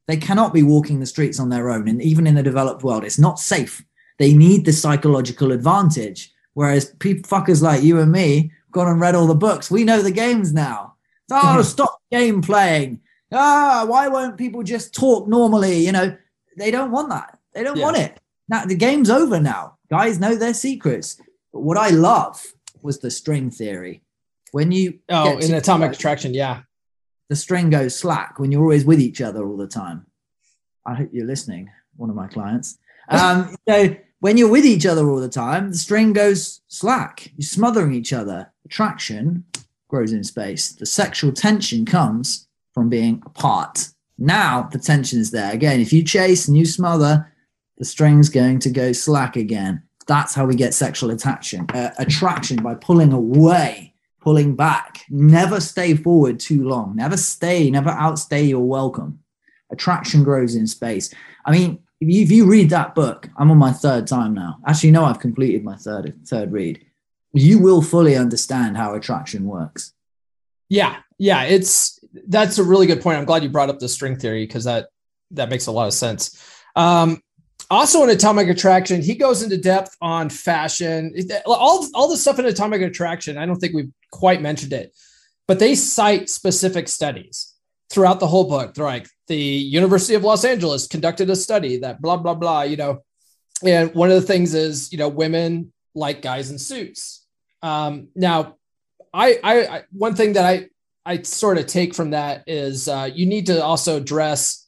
[0.08, 1.90] They cannot be walking the streets on their own.
[1.90, 3.84] And even in the developed world, it's not safe.
[4.20, 6.32] They need the psychological advantage.
[6.54, 9.70] Whereas people fuckers like you and me, gone and read all the books.
[9.70, 10.94] We know the games now.
[11.30, 13.02] Oh, stop game playing.
[13.34, 15.86] Ah, why won't people just talk normally?
[15.86, 16.16] You know,
[16.58, 17.38] they don't want that.
[17.54, 17.84] They don't Yeah.
[17.84, 18.18] want it.
[18.48, 19.78] Now the game's over now.
[19.90, 21.18] Guys know their secrets.
[21.52, 22.42] But what I love
[22.82, 24.04] was the string theory.
[24.52, 26.62] When you Oh, in atomic attraction, yeah.
[27.30, 30.06] The string goes slack when you're always with each other all the time.
[30.86, 32.78] I hope you're listening, one of my clients.
[33.10, 37.32] Um, so when you're with each other all the time, the string goes slack.
[37.36, 38.52] You're smothering each other.
[38.66, 39.46] Attraction
[39.88, 40.70] grows in space.
[40.70, 43.90] The sexual tension comes from being apart.
[44.18, 45.52] Now the tension is there.
[45.52, 47.32] Again, if you chase and you smother,
[47.78, 49.84] the string's going to go slack again.
[50.08, 51.68] That's how we get sexual attraction.
[51.74, 53.94] Uh, attraction by pulling away
[54.28, 55.06] pulling back.
[55.10, 56.98] Never stay forward too long.
[56.98, 59.20] Never stay, never outstay your welcome.
[59.72, 61.14] Attraction grows in space.
[61.46, 64.58] I mean, if you, if you read that book, I'm on my third time now.
[64.68, 66.86] Actually, no, I've completed my third third read.
[67.32, 69.94] You will fully understand how attraction works.
[70.68, 73.18] Yeah, yeah, it's that's a really good point.
[73.18, 74.90] I'm glad you brought up the string theory because that
[75.32, 76.38] that makes a lot of sense.
[76.76, 77.22] Um,
[77.70, 81.14] also in Atomic Attraction, he goes into depth on fashion,
[81.46, 83.38] all all the stuff in Atomic Attraction.
[83.38, 84.96] I don't think we've quite mentioned it,
[85.48, 87.54] but they cite specific studies
[87.90, 88.74] throughout the whole book.
[88.74, 92.64] They're like the University of Los Angeles conducted a study that blah blah blah.
[92.64, 93.04] You know,
[93.64, 97.26] and one of the things is you know women like guys in suits.
[97.62, 98.58] Um, now
[99.14, 100.68] I, I, I one thing that I
[101.06, 104.67] I sort of take from that is uh, you need to also dress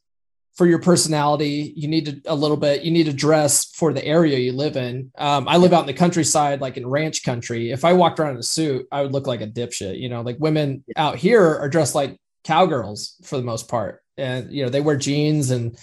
[0.60, 1.72] for your personality.
[1.78, 2.84] You need to a little bit.
[2.84, 5.10] You need to dress for the area you live in.
[5.18, 7.72] Um, I live out in the countryside, like in ranch country.
[7.72, 9.98] If I walked around in a suit, I would look like a dipshit.
[9.98, 14.52] You know, like women out here are dressed like cowgirls for the most part, and
[14.52, 15.78] you know they wear jeans and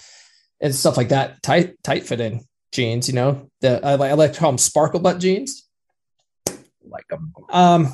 [0.61, 3.07] and stuff like that, tight tight fitting jeans.
[3.07, 5.67] You know, the I, like- I like to call them sparkle butt jeans.
[6.87, 7.33] Like them.
[7.49, 7.93] Um,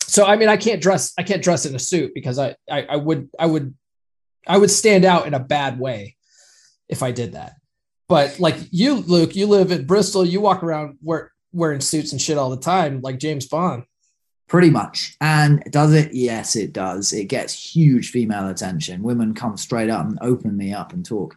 [0.00, 1.12] so I mean, I can't dress.
[1.16, 3.76] I can't dress in a suit because I, I, I would, I would,
[4.46, 6.16] I would stand out in a bad way
[6.88, 7.54] if I did that.
[8.08, 10.24] But like you, Luke, you live in Bristol.
[10.24, 13.84] You walk around wear, wearing suits and shit all the time, like James Bond.
[14.48, 15.16] Pretty much.
[15.20, 16.12] And does it?
[16.12, 17.12] Yes, it does.
[17.12, 19.02] It gets huge female attention.
[19.02, 21.36] Women come straight up and open me up and talk.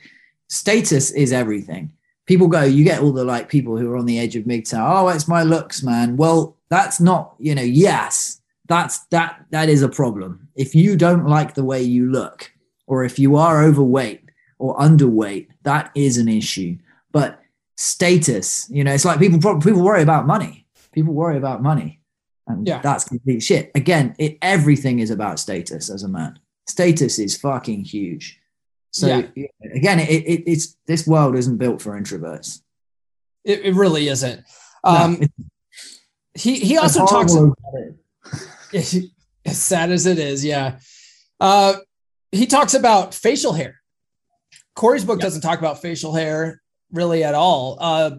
[0.50, 1.94] Status is everything.
[2.26, 5.04] People go, you get all the like people who are on the edge of MGTOW.
[5.04, 6.18] Oh, it's my looks, man.
[6.18, 10.48] Well, that's not, you know, yes, that's that that is a problem.
[10.56, 12.52] If you don't like the way you look,
[12.88, 14.22] or if you are overweight
[14.60, 16.78] or underweight, that is an issue.
[17.12, 17.39] But
[17.78, 20.65] status, you know, it's like people people worry about money.
[20.91, 22.02] People worry about money.
[22.48, 22.82] And Yeah.
[22.82, 23.72] that's complete shit.
[23.76, 26.39] Again, it everything is about status as a man.
[26.67, 28.39] Status is fucking huge.
[28.91, 29.46] So Yeah.
[29.74, 32.62] again, it, it, it's this world isn't built for introverts.
[33.43, 34.43] It, it really isn't.
[34.84, 35.34] Um, it's
[36.36, 37.34] he he also talks.
[37.34, 37.56] About
[38.74, 39.12] it.
[39.46, 40.80] as sad as it is, yeah.
[41.39, 41.76] Uh,
[42.34, 43.82] he talks about facial hair.
[44.76, 45.26] Corey's book Yeah.
[45.26, 47.78] doesn't talk about facial hair really at all.
[47.80, 48.12] Uh,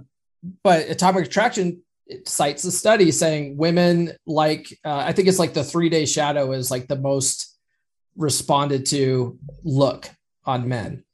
[0.62, 5.54] but Atomic Attraction it cites a study saying women like, uh, I think it's like
[5.54, 7.56] the three day shadow is like the most
[8.16, 10.10] responded to look
[10.44, 11.04] on men.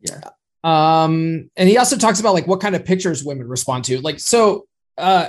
[0.00, 0.30] Yeah.
[0.64, 4.00] Um, and he also talks about like what kind of pictures women respond to.
[4.00, 5.28] Like, so, uh,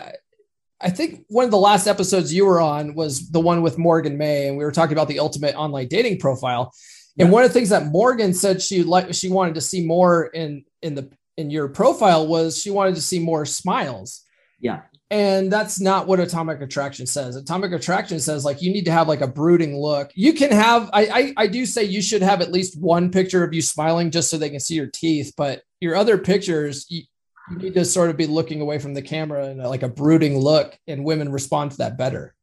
[0.83, 4.17] I think one of the last episodes you were on was the one with Morgan
[4.17, 6.73] May, and we were talking about the ultimate online dating profile.
[7.17, 10.25] And one of the things that Morgan said she like she wanted to see more
[10.25, 14.23] in in the in your profile was she wanted to see more smiles.
[14.59, 14.81] Yeah.
[15.11, 17.35] And that's not what atomic attraction says.
[17.35, 20.11] Atomic attraction says like you need to have like a brooding look.
[20.15, 23.43] You can have I I, I do say you should have at least one picture
[23.43, 27.03] of you smiling just so they can see your teeth, but your other pictures you,
[27.49, 29.87] you need to sort of be looking away from the camera and uh, like a
[29.87, 32.33] brooding look and women respond to that better.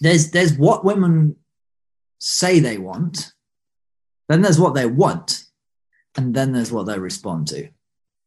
[0.00, 1.36] there's there's what women
[2.18, 3.32] say they want,
[4.28, 5.44] then there's what they want,
[6.16, 7.68] and then there's what they respond to.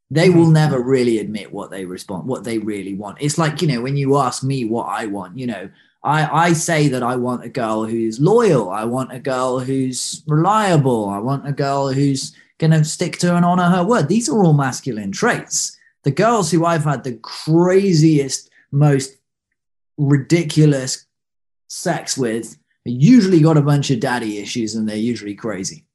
[0.10, 3.22] They will never really admit what they respond, what they really want.
[3.22, 5.70] It's like, you know, when you ask me what I want, you know,
[6.04, 8.70] I, I say that I want a girl who's loyal.
[8.70, 11.08] I want a girl who's reliable.
[11.08, 14.10] I want a girl who's going to stick to and honor her word.
[14.10, 15.78] These are all masculine traits.
[16.04, 19.18] The girls who I've had the craziest, most
[19.98, 21.06] ridiculous
[21.68, 25.86] sex with usually got a bunch of daddy issues and they're usually crazy.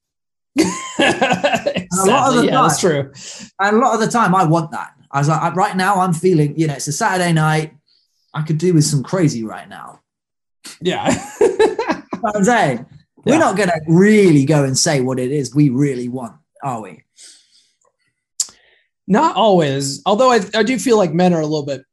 [0.96, 3.12] Sadly, lot of the yeah, that's true.
[3.60, 4.92] And a lot of the time I want that.
[5.10, 7.74] I was like, uh, right now I'm feeling, you know, it's a Saturday night.
[8.32, 10.00] I could do with some crazy right now.
[10.80, 11.14] Yeah.
[12.16, 12.86] You know what I'm saying?
[13.26, 13.34] Yeah.
[13.34, 16.80] We're not going to really go and say what it is we really want, are
[16.80, 17.02] we?
[19.06, 21.84] Not always, although I, I do feel like men are a little bit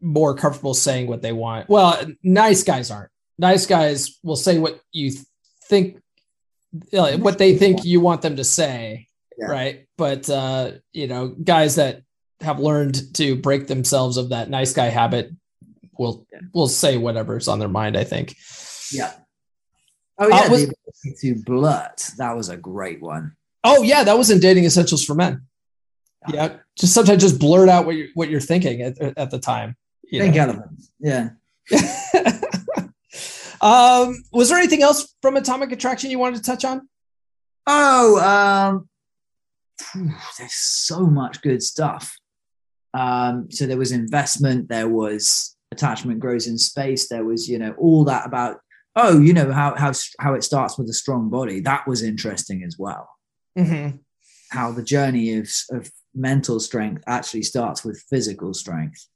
[0.00, 1.68] more comfortable saying what they want.
[1.68, 3.10] Well, nice guys aren't.
[3.38, 5.12] Nice guys will say what you
[5.64, 6.00] think,
[6.92, 9.46] uh, what they think you want them to say, yeah.
[9.46, 9.86] right?
[9.96, 12.02] But uh, you know, guys that
[12.40, 15.30] have learned to break themselves of that nice guy habit
[15.98, 16.40] will yeah.
[16.54, 17.96] will say whatever's on their mind.
[17.96, 18.36] I think.
[18.92, 19.12] Yeah.
[20.18, 20.74] Oh yeah, uh, was,
[21.20, 22.10] to blurt.
[22.18, 23.36] That was a great one.
[23.64, 25.46] Oh yeah, that was in Dating Essentials for Men.
[26.28, 29.76] Yeah, just sometimes just blurt out what you're what you're thinking at, at the time.
[30.10, 30.90] Think elements.
[30.98, 31.30] Yeah.
[33.60, 36.88] um, was there anything else from Atomic Attraction you wanted to touch on?
[37.66, 38.88] Oh, um,
[40.38, 42.16] there's so much good stuff.
[42.92, 47.72] Um, so there was investment, there was attachment grows in space, there was, you know,
[47.78, 48.58] all that about,
[48.96, 51.60] oh, you know, how how how it starts with a strong body.
[51.60, 53.08] That was interesting as well.
[53.56, 53.98] Mm-hmm.
[54.50, 59.06] How the journey of, of mental strength actually starts with physical strength.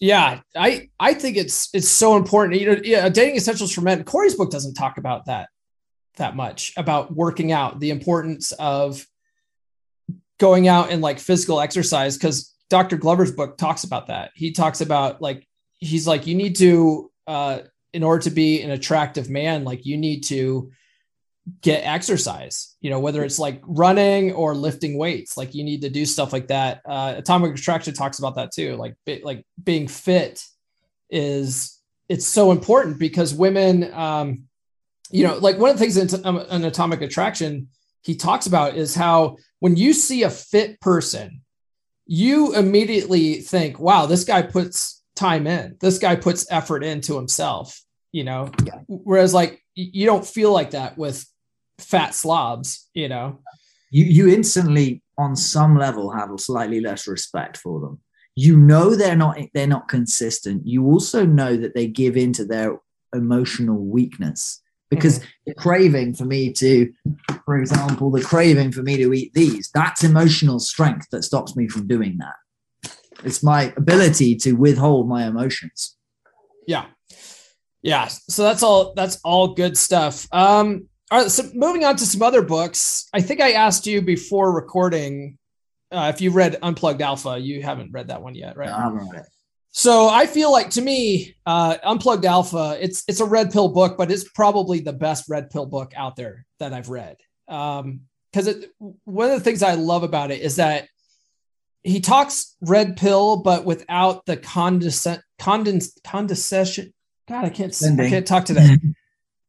[0.00, 2.60] Yeah, I I think it's it's so important.
[2.60, 4.04] You know, yeah, dating essentials for men.
[4.04, 5.48] Corey's book doesn't talk about that
[6.16, 9.06] that much about working out, the importance of
[10.38, 12.96] going out and like physical exercise because Dr.
[12.96, 14.32] Glover's book talks about that.
[14.34, 15.46] He talks about like
[15.78, 17.60] he's like you need to uh
[17.92, 20.70] in order to be an attractive man, like you need to
[21.60, 25.88] get exercise you know whether it's like running or lifting weights like you need to
[25.88, 26.80] do stuff like that.
[26.84, 28.74] Uh, atomic attraction talks about that too.
[28.76, 30.44] Like be, like being fit
[31.08, 34.44] is it's so important because women um
[35.10, 37.68] you know like one of the things in an atomic attraction
[38.02, 41.42] he talks about is how when you see a fit person
[42.06, 45.76] you immediately think wow this guy puts time in.
[45.80, 47.80] This guy puts effort into himself
[48.12, 48.50] you know?
[48.64, 48.80] Yeah.
[48.86, 51.26] whereas like you don't feel like that with
[51.78, 53.38] fat slobs, you know.
[53.90, 58.00] You you instantly on some level have a slightly less respect for them.
[58.34, 60.66] You know they're not they're not consistent.
[60.66, 62.78] You also know that they give into their
[63.14, 64.60] emotional weakness
[64.90, 65.28] because mm-hmm.
[65.46, 66.92] the craving for me to
[67.44, 71.68] for example the craving for me to eat these that's emotional strength that stops me
[71.68, 72.92] from doing that
[73.24, 75.96] it's my ability to withhold my emotions
[76.66, 76.86] yeah
[77.82, 82.06] yeah so that's all that's all good stuff um all right, so moving on to
[82.06, 83.08] some other books.
[83.12, 85.38] I think I asked you before recording
[85.92, 87.38] uh, if you read Unplugged Alpha.
[87.38, 88.68] You haven't read that one yet, right?
[88.68, 89.28] No, I haven't read it.
[89.70, 93.96] So I feel like to me, uh, Unplugged Alpha, it's it's a red pill book,
[93.96, 97.18] but it's probably the best red pill book out there that I've read.
[97.46, 98.64] Because um,
[99.04, 100.88] one of the things I love about it is that
[101.84, 106.92] he talks red pill, but without the condescend condens condescension.
[107.28, 108.80] God, I can't I can't talk to that.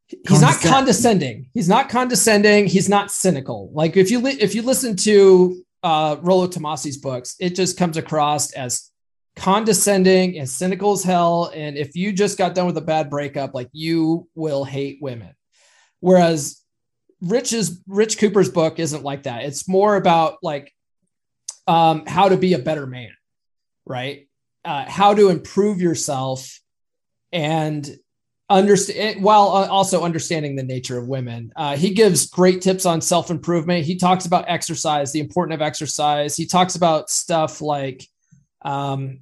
[0.08, 1.50] he's not condescending.
[1.54, 2.68] He's not condescending.
[2.68, 3.70] He's not cynical.
[3.74, 7.98] Like if you li- if you listen to uh, Rollo Tomassi's books, it just comes
[7.98, 8.90] across as
[9.36, 11.52] condescending and cynical as hell.
[11.54, 15.36] And if you just got done with a bad breakup, like you will hate women.
[16.00, 16.62] Whereas
[17.22, 19.44] Rich's Rich Cooper's book isn't like that.
[19.46, 20.74] It's more about like
[21.68, 23.12] um, how to be a better man,
[23.86, 24.28] right?
[24.64, 26.60] Uh, how to improve yourself
[27.32, 27.90] and
[28.50, 31.52] understand while uh, also understanding the nature of women.
[31.56, 33.86] Uh, he gives great tips on self improvement.
[33.86, 36.36] He talks about exercise, the importance of exercise.
[36.36, 38.08] He talks about stuff like,
[38.62, 39.20] um,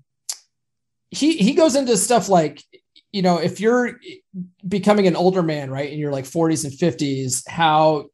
[1.12, 2.62] he he goes into stuff like,
[3.12, 4.00] you know, if you're
[4.68, 8.10] becoming an older man, right, in your like 40s and 50s, how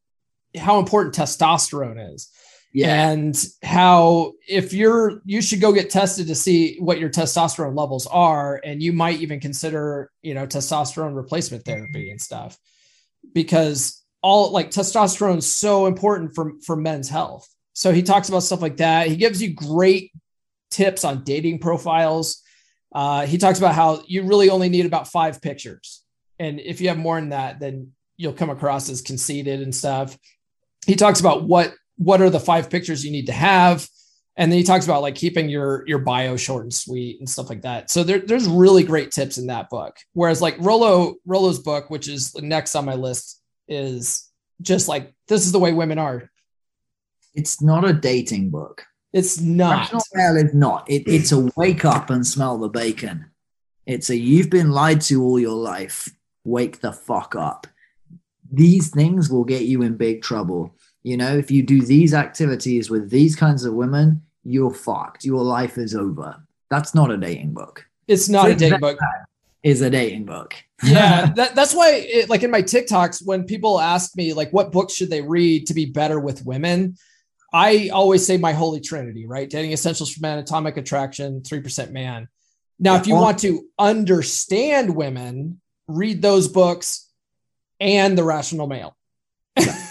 [0.58, 2.30] how important testosterone is
[2.73, 3.10] yeah.
[3.10, 8.07] and how if you're you should go get tested to see what your testosterone levels
[8.07, 12.57] are and you might even consider you know testosterone replacement therapy and stuff.
[13.34, 17.47] Because all like testosterone is so important for for men's health.
[17.73, 19.07] So he talks about stuff like that.
[19.07, 20.12] He gives you great
[20.69, 22.41] tips on dating profiles.
[22.93, 26.03] Uh, he talks about how you really only need about five pictures.
[26.39, 30.17] And if you have more than that then you'll come across as conceited and stuff.
[30.86, 33.87] He talks about what what are the five pictures you need to have?
[34.35, 37.49] And then he talks about like keeping your your bio short and sweet and stuff
[37.49, 37.91] like that.
[37.91, 39.97] So there, there's really great tips in that book.
[40.13, 44.28] Whereas like rollo rollo's book which is next on my list is
[44.61, 46.32] just like this is the way women are.
[47.36, 48.84] It's not a dating book.
[49.13, 49.91] It's not.
[49.93, 50.89] Rational is not.
[50.89, 53.30] It, it's a wake up and smell the bacon.
[53.86, 56.09] It's a you've been lied to all your life.
[56.45, 57.67] Wake the fuck up.
[58.51, 62.89] These things will get you in big trouble you know, if you do these activities
[62.89, 65.26] with these kinds of women, you're fucked.
[65.26, 66.36] Your life is over.
[66.70, 67.86] That's not a dating book.
[68.08, 68.99] It's not a dating book.
[69.64, 70.56] Is a dating book.
[70.84, 74.72] yeah, that, that's why, it, like in my TikToks, when people ask me like what
[74.72, 76.97] books should they read to be better with women,
[77.54, 79.49] I always say my holy trinity, right?
[79.49, 82.28] Dating Essentials for Men, Atomic Attraction, 3% Man.
[82.80, 87.08] Now, if you want to understand women, read those books
[87.80, 88.95] and The Rational Male.
[89.60, 89.86] yeah,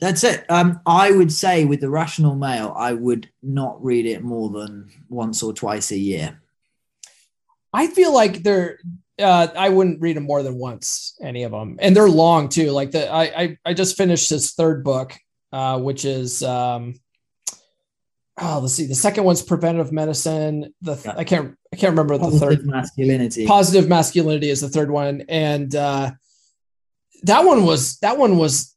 [0.00, 0.44] that's it.
[0.50, 4.90] Um, I would say with The Rational Male, I would not read it more than
[5.08, 6.40] once or twice a year.
[7.72, 8.78] I feel like they're
[9.18, 12.70] uh, I wouldn't read them more than once, any of them, and they're long too.
[12.70, 15.14] Like the I I, I just finished his third book,
[15.52, 16.94] uh, which is um,
[18.40, 20.74] oh let's see, the second one's preventive medicine.
[20.82, 21.14] The th- yeah.
[21.16, 23.46] I can't I can't remember positive the third masculinity.
[23.46, 26.10] Positive masculinity is the third one, and uh,
[27.24, 28.71] that one was that one was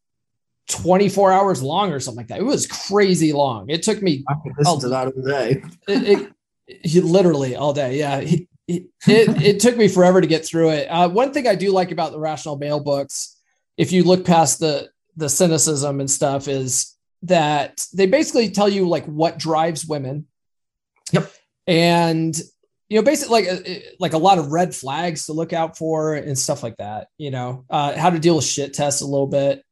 [0.70, 2.40] 24 hours long or something like that.
[2.40, 3.70] It was crazy long.
[3.70, 4.24] It took me.
[4.28, 5.64] I to that all day.
[5.88, 6.34] it,
[6.68, 8.00] it, literally all day.
[8.00, 8.22] Yeah.
[8.22, 10.88] He, it, it, took me forever to get through it.
[10.88, 13.40] Uh, one thing I do like about the Rational Male books,
[13.78, 18.88] if you look past the the cynicism and stuff, is that they basically tell you
[18.88, 20.26] like what drives women.
[21.12, 21.32] Yep.
[21.68, 22.42] And
[22.90, 25.78] you know, basically like uh, uh, like a lot of red flags to look out
[25.78, 27.08] for and stuff like that.
[27.18, 29.64] You know, uh, how to deal with shit tests a little bit.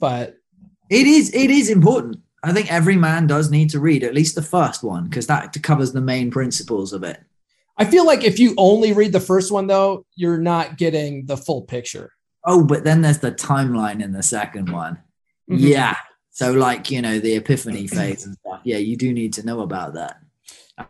[0.00, 0.36] But
[0.88, 2.18] it is it is important.
[2.42, 5.54] I think every man does need to read at least the first one because that
[5.62, 7.20] covers the main principles of it.
[7.76, 11.36] I feel like if you only read the first one, though, you're not getting the
[11.36, 12.12] full picture.
[12.44, 14.94] Oh, but then there's the timeline in the second one.
[15.50, 15.66] Mm-hmm.
[15.66, 15.96] Yeah.
[16.30, 18.60] So, like, you know, the epiphany phase and stuff.
[18.64, 20.16] Yeah, you do need to know about that.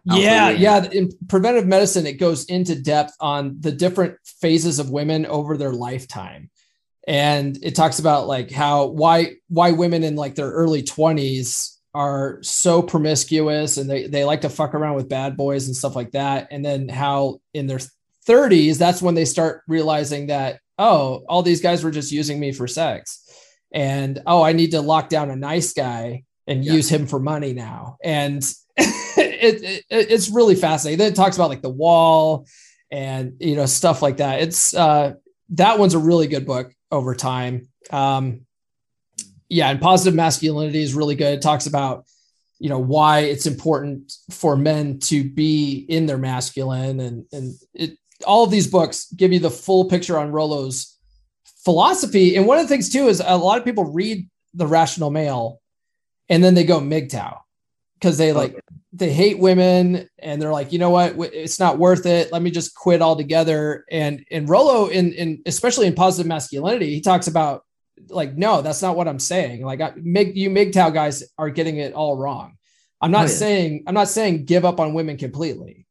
[0.04, 0.84] yeah, yeah.
[0.90, 5.72] In preventive medicine, it goes into depth on the different phases of women over their
[5.72, 6.50] lifetime.
[7.10, 12.38] And it talks about like how why why women in like their early 20s are
[12.40, 16.12] so promiscuous and they, they like to fuck around with bad boys and stuff like
[16.12, 16.46] that.
[16.52, 17.80] And then how in their
[18.28, 22.52] 30s, that's when they start realizing that, oh, all these guys were just using me
[22.52, 23.28] for sex.
[23.72, 26.74] And oh, I need to lock down a nice guy and yeah.
[26.74, 27.96] use him for money now.
[28.04, 28.40] And
[28.76, 30.98] it, it, it's really fascinating.
[30.98, 32.46] Then it talks about like the wall
[32.88, 34.42] and you know stuff like that.
[34.42, 35.14] It's uh
[35.54, 37.68] that one's a really good book over time.
[37.90, 38.46] Um
[39.48, 41.34] yeah, and positive masculinity is really good.
[41.34, 42.04] It talks about
[42.58, 47.96] you know why it's important for men to be in their masculine and and it
[48.26, 50.98] all of these books give you the full picture on Rollo's
[51.64, 52.36] philosophy.
[52.36, 55.60] And one of the things too is a lot of people read the rational male
[56.28, 57.38] and then they go MGTOW
[58.00, 58.58] because they like
[58.92, 62.32] they hate women and they're like, you know what, it's not worth it.
[62.32, 63.84] Let me just quit altogether.
[63.90, 67.64] And and Rollo in in especially in positive masculinity, he talks about
[68.08, 69.64] like, no, that's not what I'm saying.
[69.64, 72.56] Like, I, Mig, you MGTOW guys are getting it all wrong.
[73.00, 73.36] I'm not oh, yeah.
[73.36, 75.86] saying I'm not saying give up on women completely.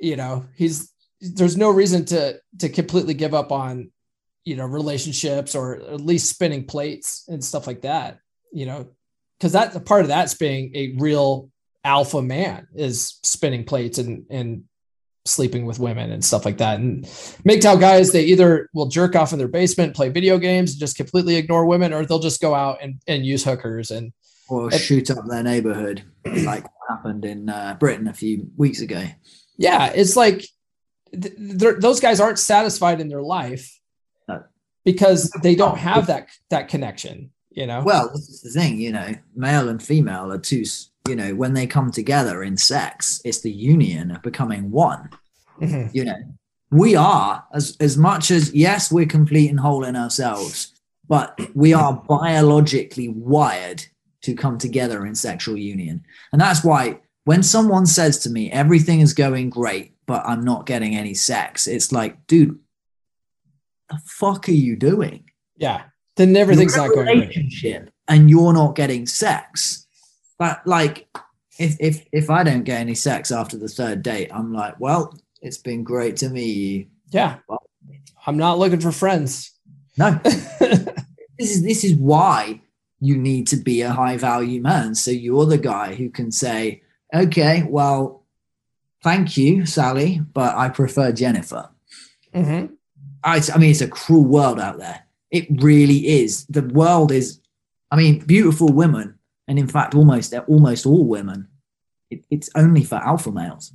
[0.00, 3.90] You know, he's there's no reason to to completely give up on
[4.44, 8.20] you know relationships or at least spinning plates and stuff like that.
[8.52, 8.88] You know,
[9.38, 11.50] because that's a part of that's being a real
[11.84, 14.64] alpha man is spinning plates and and
[15.24, 16.78] sleeping with women and stuff like that.
[16.78, 20.80] And MGTOW guys, they either will jerk off in their basement, play video games, and
[20.80, 24.12] just completely ignore women, or they'll just go out and, and use hookers and
[24.48, 29.04] or and, shoot up their neighborhood, like happened in uh, Britain a few weeks ago.
[29.58, 30.46] Yeah, it's like
[31.12, 33.78] th- those guys aren't satisfied in their life
[34.28, 34.44] no.
[34.84, 37.30] because they don't have that that connection.
[37.56, 37.82] You know.
[37.82, 38.78] Well, this is the thing.
[38.78, 40.64] You know, male and female are two
[41.06, 45.10] you know, when they come together in sex, it's the union of becoming one.
[45.60, 45.88] Mm-hmm.
[45.92, 46.18] You know,
[46.70, 50.72] we are as as much as yes, we're complete and whole in ourselves,
[51.08, 53.84] but we are biologically wired
[54.22, 56.04] to come together in sexual union.
[56.32, 60.66] And that's why when someone says to me, everything is going great, but I'm not
[60.66, 62.58] getting any sex, it's like, dude,
[63.88, 65.30] the fuck are you doing?
[65.56, 65.84] Yeah.
[66.16, 69.86] Then everything's not going relationship and you're not getting sex
[70.38, 71.08] but like,
[71.58, 75.14] if if if I don't get any sex after the third date, I'm like, well,
[75.40, 76.86] it's been great to meet you.
[77.10, 77.62] Yeah, well,
[78.26, 79.52] I'm not looking for friends.
[79.96, 80.86] No, this
[81.38, 82.60] is this is why
[83.00, 84.94] you need to be a high value man.
[84.94, 86.82] So you're the guy who can say,
[87.14, 88.24] okay, well,
[89.02, 91.70] thank you, Sally, but I prefer Jennifer.
[92.34, 92.74] Mm-hmm.
[93.24, 95.05] I, I mean, it's a cruel world out there.
[95.30, 96.46] It really is.
[96.46, 97.40] The world is,
[97.90, 99.16] I mean, beautiful women
[99.48, 101.48] and in fact, almost almost all women,
[102.10, 103.72] it, it's only for alpha males.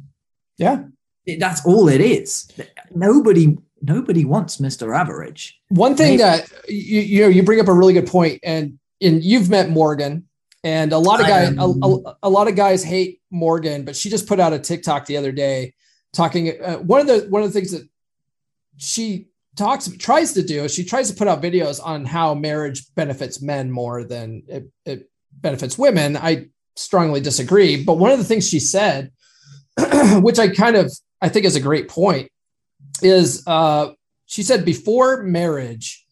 [0.57, 0.83] Yeah,
[1.25, 2.51] it, that's all it is.
[2.93, 5.59] Nobody nobody wants Mister Average.
[5.69, 9.23] One thing that you you know you bring up a really good point, and and
[9.23, 10.27] you've met Morgan,
[10.63, 14.09] and a lot of guys a, a, a, lot of guys hate Morgan, but she
[14.09, 15.73] just put out a TikTok the other day
[16.13, 16.61] talking.
[16.61, 17.87] Uh, one of the one of the things that
[18.75, 19.27] she
[19.57, 23.69] talks tries to do she tries to put out videos on how marriage benefits men
[23.69, 26.15] more than it, it benefits women.
[26.15, 29.11] I strongly disagree but one of the things she said
[30.21, 30.91] which i kind of
[31.21, 32.31] i think is a great point
[33.03, 33.89] is uh,
[34.25, 36.05] she said before marriage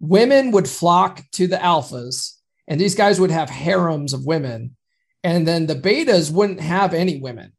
[0.00, 2.36] women would flock to the alphas
[2.68, 4.76] and these guys would have harems of women
[5.24, 7.52] and then the betas wouldn't have any women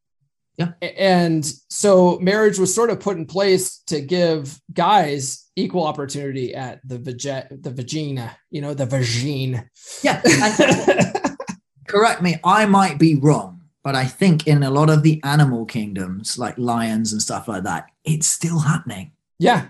[0.58, 0.72] yeah.
[0.82, 6.82] And so marriage was sort of put in place to give guys equal opportunity at
[6.88, 9.68] the vag- the vagina, you know, the vagine.
[10.02, 10.22] Yeah.
[11.88, 15.66] correct me, I might be wrong, but I think in a lot of the animal
[15.66, 19.12] kingdoms, like lions and stuff like that, it's still happening.
[19.40, 19.68] Yeah.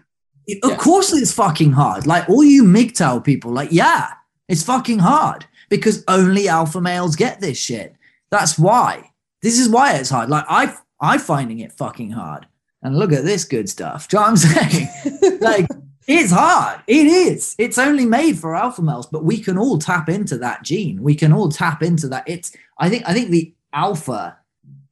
[0.47, 0.77] It, of yeah.
[0.77, 2.07] course it's fucking hard.
[2.07, 4.11] Like all you MGTOW people, like, yeah,
[4.47, 7.95] it's fucking hard because only alpha males get this shit.
[8.31, 9.11] That's why.
[9.41, 10.29] This is why it's hard.
[10.29, 12.47] Like I, I'm finding it fucking hard.
[12.83, 14.07] And look at this good stuff.
[14.07, 15.39] Do you know what I'm saying?
[15.41, 15.67] like
[16.07, 16.79] it's hard.
[16.87, 17.53] It is.
[17.57, 21.03] It's only made for alpha males, but we can all tap into that gene.
[21.03, 22.23] We can all tap into that.
[22.27, 22.55] It's.
[22.79, 23.03] I think.
[23.05, 24.37] I think the alpha.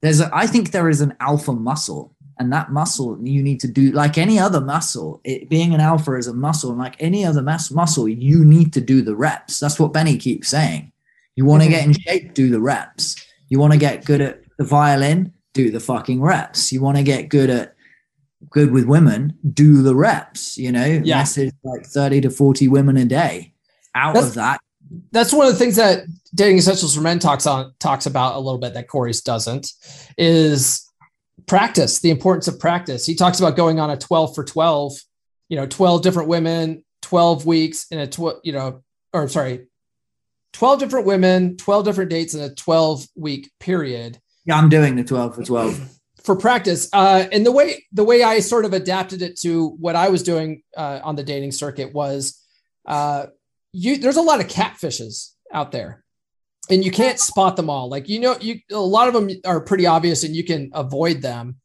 [0.02, 0.20] There's.
[0.20, 3.92] A, I think there is an alpha muscle, and that muscle you need to do
[3.92, 5.22] like any other muscle.
[5.24, 8.74] It, being an alpha is a muscle, and like any other mass muscle, you need
[8.74, 9.62] to do the reps.
[9.62, 10.92] That's what Benny keeps saying.
[11.38, 13.25] You want to get in shape, do the reps.
[13.48, 16.72] You want to get good at the violin, do the fucking reps.
[16.72, 17.76] You want to get good at
[18.50, 21.18] good with women, do the reps, you know, yeah.
[21.18, 23.54] message like 30 to 40 women a day.
[23.94, 24.60] Out that's, of that.
[25.12, 28.40] That's one of the things that dating essentials for men talks on talks about a
[28.40, 29.72] little bit that Corey's doesn't
[30.18, 30.90] is
[31.48, 33.06] practice, the importance of practice.
[33.06, 34.94] He talks about going on a 12 for 12,
[35.50, 38.84] you know, 12 different women, 12 weeks in a 12, you know,
[39.14, 39.68] or sorry,
[40.56, 44.20] 12 different women, 12 different dates in a 12 week period.
[44.46, 45.90] Yeah, I'm doing the 12 for 12
[46.24, 46.88] for practice.
[46.94, 50.24] Uh, and the way the way I sort of adapted it to what I was
[50.24, 52.42] doing uh, on the dating circuit was
[52.86, 53.26] uh,
[53.74, 56.04] you there's a lot of catfishes out there.
[56.68, 57.90] And you can't spot them all.
[57.90, 61.22] Like you know, you a lot of them are pretty obvious and you can avoid
[61.22, 61.58] them.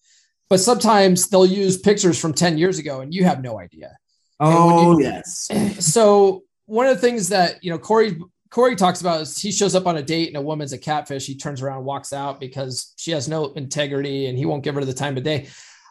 [0.48, 3.96] But sometimes they'll use pictures from 10 years ago and you have no idea.
[4.40, 5.48] Oh, you, yes.
[5.78, 8.18] So one of the things that you know Corey
[8.50, 11.26] Corey talks about is he shows up on a date and a woman's a catfish.
[11.26, 14.84] He turns around, walks out because she has no integrity and he won't give her
[14.84, 15.48] the time of day.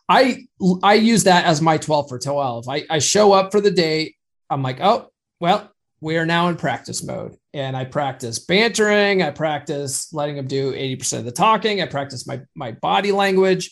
[0.09, 0.47] I
[0.83, 2.67] I use that as my 12 for 12.
[2.67, 4.15] I, I show up for the date.
[4.49, 7.37] I'm like, oh, well, we are now in practice mode.
[7.53, 9.21] And I practice bantering.
[9.21, 11.81] I practice letting him do 80% of the talking.
[11.81, 13.71] I practice my my body language.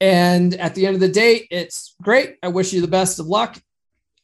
[0.00, 2.36] And at the end of the day, it's great.
[2.42, 3.60] I wish you the best of luck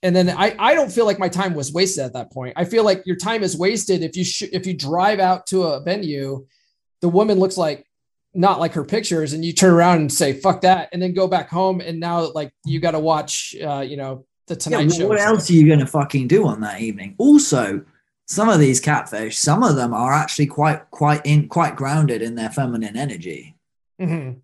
[0.03, 2.55] and then I, I don't feel like my time was wasted at that point.
[2.57, 5.65] I feel like your time is wasted if you sh- if you drive out to
[5.65, 6.47] a venue,
[7.01, 7.85] the woman looks like
[8.35, 11.27] not like her pictures, and you turn around and say "fuck that," and then go
[11.27, 14.99] back home, and now like you got to watch, uh, you know, the Tonight yeah,
[14.99, 15.09] Show.
[15.09, 17.17] What else are you going to fucking do on that evening?
[17.19, 17.85] Also,
[18.27, 22.37] some of these catfish, some of them are actually quite quite in quite grounded in
[22.37, 23.57] their feminine energy.
[24.01, 24.39] Mm-hmm.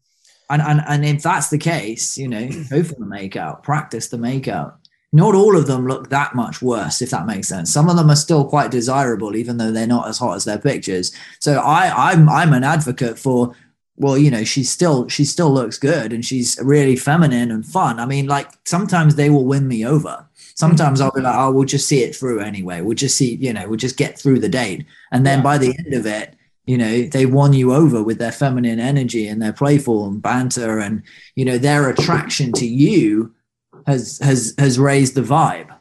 [0.51, 4.17] And, and and if that's the case, you know, go for the makeout, practice the
[4.17, 4.75] makeout
[5.15, 7.73] not all of them look that much worse, if that makes sense.
[7.73, 10.59] Some of them are still quite desirable, even though they're not as hot as their
[10.59, 11.13] pictures.
[11.39, 13.55] So I, I'm I'm an advocate for
[13.97, 18.01] well, you know, she's still she still looks good and she's really feminine and fun.
[18.01, 20.27] I mean, like sometimes they will win me over.
[20.57, 22.81] Sometimes I'll be like, oh, we'll just see it through anyway.
[22.81, 24.85] We'll just see, you know, we'll just get through the date.
[25.13, 25.45] And then yeah.
[25.45, 26.35] by the end of it,
[26.67, 30.81] you know, they won you over with their feminine energy and their playful and banter
[30.81, 31.05] and,
[31.37, 33.33] you know, their attraction to you
[33.87, 35.75] has has has raised the vibe.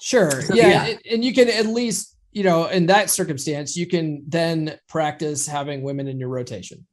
[0.00, 0.42] Sure.
[0.42, 0.86] So, yeah.
[0.86, 0.96] yeah.
[1.12, 5.82] And you can at least, you know, in that circumstance, you can then practice having
[5.82, 6.86] women in your rotation.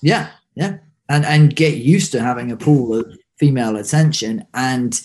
[0.00, 0.30] Yeah.
[0.54, 0.78] Yeah.
[1.08, 5.00] And and get used to having a pool of female attention and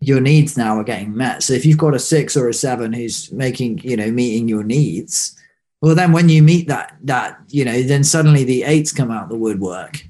[0.00, 1.42] your needs now are getting met.
[1.42, 4.64] So if you've got a six or a seven who's making, you know, meeting your
[4.64, 5.38] needs,
[5.80, 9.28] well then when you meet that that, you know, then suddenly the eights come out
[9.28, 10.04] the woodwork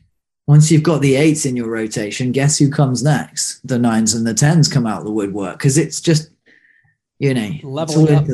[0.46, 3.66] once you've got the eights in your rotation, guess who comes next?
[3.66, 6.30] The nines and the tens come out the woodwork because it's just,
[7.18, 8.26] you know, leveling up.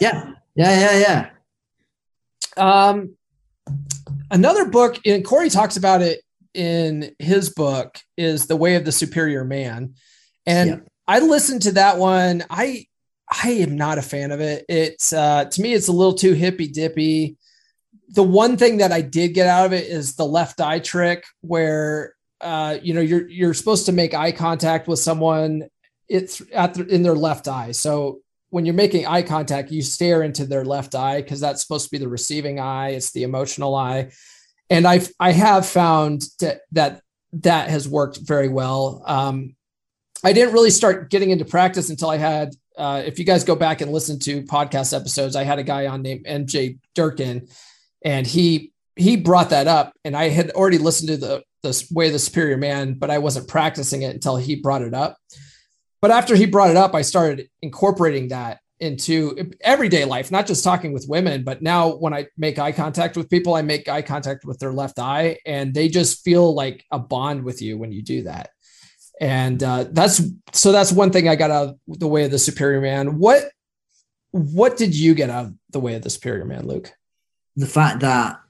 [0.00, 1.30] yeah, yeah, yeah,
[2.56, 2.86] yeah.
[2.90, 3.16] Um,
[4.30, 6.20] another book, and Corey talks about it
[6.52, 9.94] in his book, is The Way of the Superior Man,
[10.44, 10.76] and yeah.
[11.06, 12.44] I listened to that one.
[12.50, 12.86] I
[13.42, 14.66] I am not a fan of it.
[14.68, 17.36] It's uh, to me, it's a little too hippy dippy
[18.10, 21.24] the one thing that I did get out of it is the left eye trick
[21.40, 25.68] where uh, you know you're you're supposed to make eye contact with someone
[26.08, 27.70] it's at the, in their left eye.
[27.70, 31.84] So when you're making eye contact, you stare into their left eye because that's supposed
[31.84, 32.90] to be the receiving eye.
[32.90, 34.10] It's the emotional eye,
[34.68, 37.02] and I've I have found that that
[37.34, 39.02] that has worked very well.
[39.06, 39.54] Um,
[40.24, 42.54] I didn't really start getting into practice until I had.
[42.76, 45.86] Uh, if you guys go back and listen to podcast episodes, I had a guy
[45.86, 47.48] on named MJ Durkin,
[48.02, 52.06] and he he brought that up, and I had already listened to the the way
[52.06, 55.16] of the superior man, but I wasn't practicing it until he brought it up.
[56.00, 60.64] But after he brought it up, I started incorporating that into everyday life, not just
[60.64, 64.00] talking with women, but now when I make eye contact with people, I make eye
[64.00, 67.92] contact with their left eye, and they just feel like a bond with you when
[67.92, 68.50] you do that.
[69.20, 70.22] And uh, that's
[70.52, 73.18] so that's one thing I got out of the way of the superior man.
[73.18, 73.50] What
[74.30, 76.90] what did you get out of the way of the superior man, Luke?
[77.60, 78.40] The fact that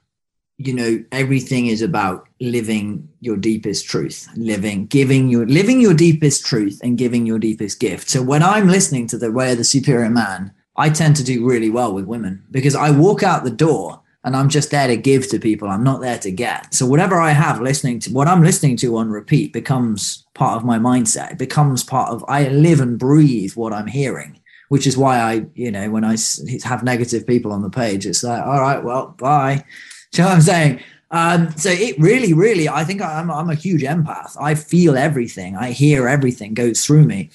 [0.57, 6.45] you know everything is about living your deepest truth living giving your living your deepest
[6.45, 8.09] truth and giving your deepest gift.
[8.09, 11.45] So when i'm listening to the way of the superior man i tend to do
[11.45, 14.97] really well with women because i walk out the door and i'm just there to
[14.97, 15.67] give to people.
[15.67, 16.73] I'm not there to get.
[16.73, 20.65] So whatever i have listening to what i'm listening to on repeat becomes part of
[20.65, 21.31] my mindset.
[21.31, 24.40] It becomes part of i live and breathe what i'm hearing
[24.71, 26.15] which is why i you know when i
[26.63, 29.63] have negative people on the page it's like all right well bye
[30.17, 30.79] you know what I'm saying?
[31.11, 34.35] Um, so it really, really, I think I'm, I'm a huge empath.
[34.39, 35.55] I feel everything.
[35.55, 37.29] I hear everything goes through me.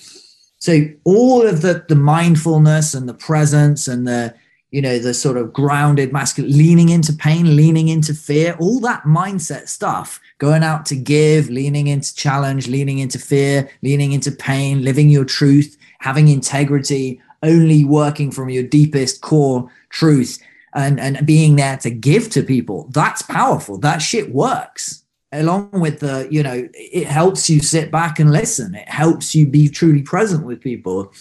[0.59, 4.35] So all of the the mindfulness and the presence and the
[4.71, 9.03] you know the sort of grounded masculine leaning into pain leaning into fear all that
[9.05, 14.83] mindset stuff going out to give leaning into challenge leaning into fear leaning into pain
[14.83, 20.39] living your truth having integrity only working from your deepest core truth
[20.75, 23.79] and, and being there to give to people, that's powerful.
[23.79, 25.03] That shit works.
[25.33, 28.75] Along with the, you know, it helps you sit back and listen.
[28.75, 31.13] It helps you be truly present with people.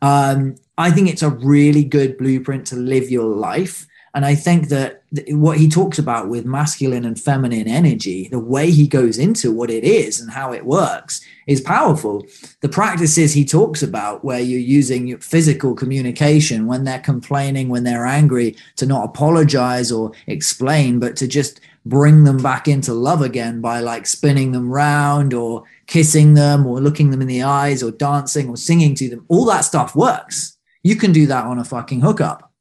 [0.00, 3.86] Um, I think it's a really good blueprint to live your life.
[4.14, 8.70] And I think that what he talks about with masculine and feminine energy, the way
[8.70, 12.26] he goes into what it is and how it works is powerful.
[12.60, 18.04] The practices he talks about, where you're using physical communication when they're complaining, when they're
[18.04, 23.62] angry, to not apologize or explain, but to just bring them back into love again
[23.62, 27.90] by like spinning them round or kissing them or looking them in the eyes or
[27.90, 29.24] dancing or singing to them.
[29.28, 30.58] All that stuff works.
[30.82, 32.51] You can do that on a fucking hookup.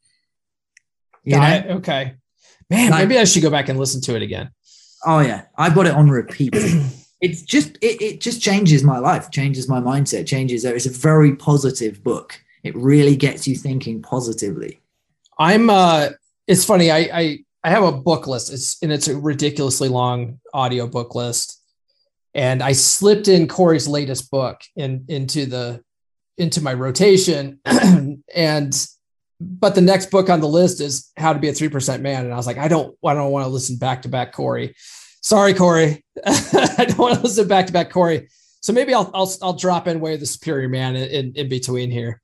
[1.24, 1.64] You know?
[1.78, 2.16] Okay.
[2.70, 4.50] Man, like, maybe I should go back and listen to it again.
[5.06, 5.44] Oh yeah.
[5.58, 6.56] I've got it on repeat.
[7.22, 11.36] it's just it, it just changes my life changes my mindset changes it's a very
[11.36, 14.82] positive book it really gets you thinking positively
[15.40, 16.10] i'm uh
[16.48, 20.40] it's funny i i i have a book list it's and it's a ridiculously long
[20.54, 21.62] audio book list
[22.34, 25.82] and i slipped in corey's latest book in into the
[26.38, 27.60] into my rotation
[28.36, 28.88] and
[29.42, 32.34] but the next book on the list is how to be a 3% man and
[32.34, 34.74] i was like i don't i don't want to listen back to back corey
[35.22, 36.04] Sorry, Corey.
[36.26, 38.28] I don't want to listen back to back Corey.
[38.62, 41.92] So maybe I'll I'll I'll drop in way of the superior man in, in between
[41.92, 42.22] here.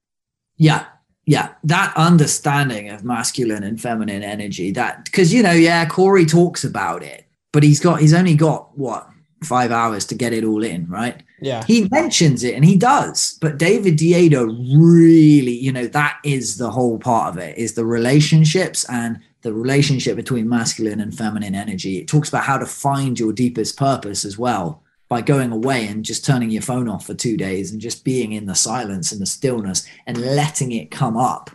[0.57, 0.86] Yeah.
[1.26, 1.53] Yeah.
[1.63, 7.03] That understanding of masculine and feminine energy, that because you know, yeah, Corey talks about
[7.03, 9.07] it, but he's got he's only got what
[9.44, 11.22] five hours to get it all in, right?
[11.40, 11.64] Yeah.
[11.66, 16.72] He mentions it and he does, but David Deida really, you know, that is the
[16.72, 22.00] whole part of it is the relationships and the relationship between masculine and feminine energy.
[22.00, 26.04] It talks about how to find your deepest purpose as well by going away and
[26.04, 29.22] just turning your phone off for two days and just being in the silence and
[29.22, 31.52] the stillness and letting it come up.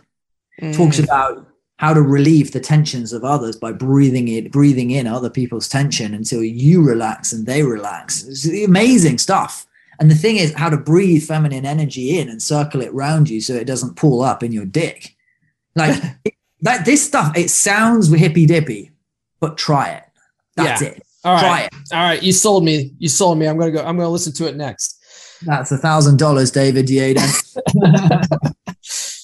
[0.61, 0.75] Mm.
[0.75, 1.47] Talks about
[1.83, 6.13] how to relieve the tensions of others by breathing it, breathing in other people's tension
[6.13, 8.23] until you relax and they relax.
[8.23, 9.65] It's amazing stuff.
[9.99, 13.41] And the thing is how to breathe feminine energy in and circle it around you
[13.41, 15.17] so it doesn't pull up in your dick.
[15.75, 16.01] Like
[16.61, 18.91] that this stuff it sounds hippy dippy,
[19.41, 20.03] but try it.
[20.55, 20.87] That's yeah.
[20.87, 21.03] it.
[21.25, 21.41] All right.
[21.41, 21.73] Try it.
[21.91, 22.23] All right.
[22.23, 22.93] You sold me.
[22.97, 23.45] You sold me.
[23.45, 23.83] I'm gonna go.
[23.83, 25.01] I'm gonna listen to it next.
[25.41, 27.27] That's a thousand dollars, David Deida.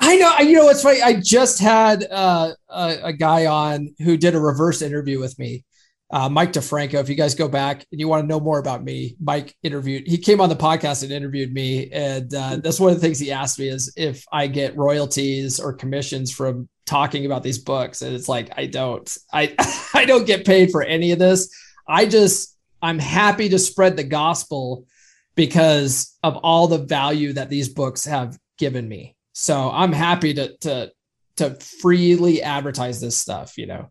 [0.00, 0.38] I know.
[0.38, 1.02] You know what's funny?
[1.02, 5.64] I just had uh, a, a, guy on who did a reverse interview with me,
[6.10, 6.94] uh, Mike DeFranco.
[6.94, 10.08] If you guys go back and you want to know more about me, Mike interviewed.
[10.08, 13.18] He came on the podcast and interviewed me, and uh, that's one of the things
[13.18, 18.00] he asked me is if I get royalties or commissions from talking about these books.
[18.00, 19.16] And it's like I don't.
[19.32, 19.54] I
[19.94, 21.54] I don't get paid for any of this.
[21.86, 24.86] I just I'm happy to spread the gospel
[25.34, 29.14] because of all the value that these books have given me.
[29.32, 30.92] So I'm happy to to
[31.36, 33.56] to freely advertise this stuff.
[33.56, 33.90] You know.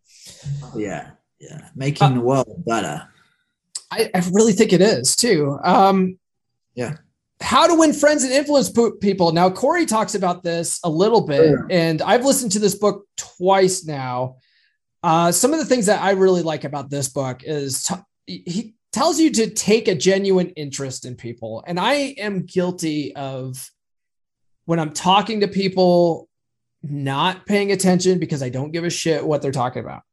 [0.76, 3.08] Yeah yeah making uh, the world better
[3.92, 6.20] I, I, really think it is too um
[6.76, 6.98] yeah
[7.42, 11.56] how to win friends and influence people now corey talks about this a little bit
[11.70, 14.36] and i've listened to this book twice now
[15.04, 17.96] uh some of the things that i really like about this book is t-
[18.28, 21.64] he tells you to take a genuine interest in people.
[21.68, 23.70] And I am guilty of
[24.70, 26.30] when I'm talking to people
[26.84, 30.04] not paying attention because I don't give a shit what they're talking about.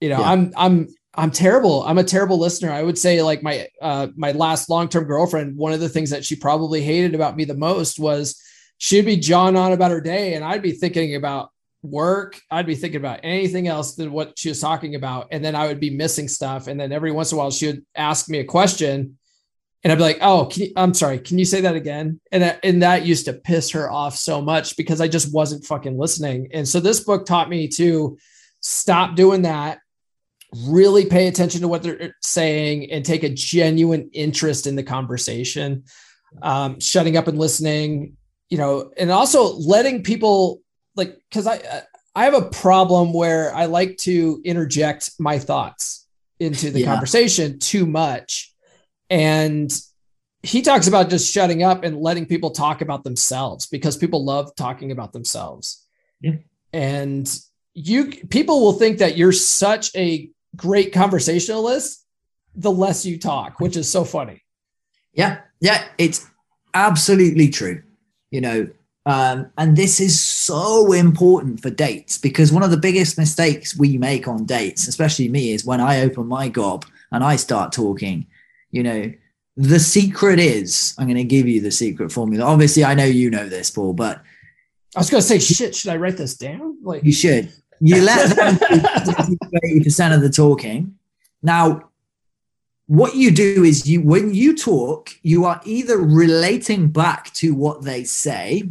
[0.00, 0.30] You know, yeah.
[0.30, 1.82] I'm I'm I'm terrible.
[1.82, 2.70] I'm a terrible listener.
[2.70, 6.24] I would say like my uh my last long-term girlfriend, one of the things that
[6.24, 8.40] she probably hated about me the most was
[8.78, 11.50] she'd be jawing on about her day and I'd be thinking about
[11.82, 12.40] work.
[12.52, 15.26] I'd be thinking about anything else than what she was talking about.
[15.32, 16.68] And then I would be missing stuff.
[16.68, 19.18] And then every once in a while she would ask me a question
[19.84, 21.18] and I'd be like, "Oh, you, I'm sorry.
[21.18, 24.40] Can you say that again?" And that, and that used to piss her off so
[24.40, 26.48] much because I just wasn't fucking listening.
[26.54, 28.16] And so this book taught me to
[28.60, 29.80] stop doing that,
[30.66, 35.84] really pay attention to what they're saying, and take a genuine interest in the conversation.
[36.42, 38.16] Um, shutting up and listening,
[38.48, 40.62] you know, and also letting people
[40.96, 41.60] like because I
[42.14, 46.06] I have a problem where I like to interject my thoughts
[46.40, 46.86] into the yeah.
[46.86, 48.53] conversation too much
[49.10, 49.72] and
[50.42, 54.54] he talks about just shutting up and letting people talk about themselves because people love
[54.56, 55.86] talking about themselves.
[56.20, 56.36] Yeah.
[56.72, 57.30] And
[57.72, 62.04] you people will think that you're such a great conversationalist
[62.54, 64.42] the less you talk, which is so funny.
[65.12, 65.40] Yeah.
[65.60, 66.26] Yeah, it's
[66.74, 67.82] absolutely true.
[68.30, 68.68] You know,
[69.06, 73.96] um, and this is so important for dates because one of the biggest mistakes we
[73.96, 78.26] make on dates, especially me, is when I open my gob and I start talking
[78.74, 79.12] you know,
[79.56, 82.44] the secret is I'm going to give you the secret formula.
[82.44, 84.20] Obviously, I know you know this, Paul, but
[84.96, 86.78] I was going to say, shit, should I write this down?
[86.82, 87.52] Like, you should.
[87.80, 89.48] You let them do
[89.84, 90.96] 80% of the talking.
[91.40, 91.90] Now,
[92.86, 97.82] what you do is you, when you talk, you are either relating back to what
[97.82, 98.64] they say,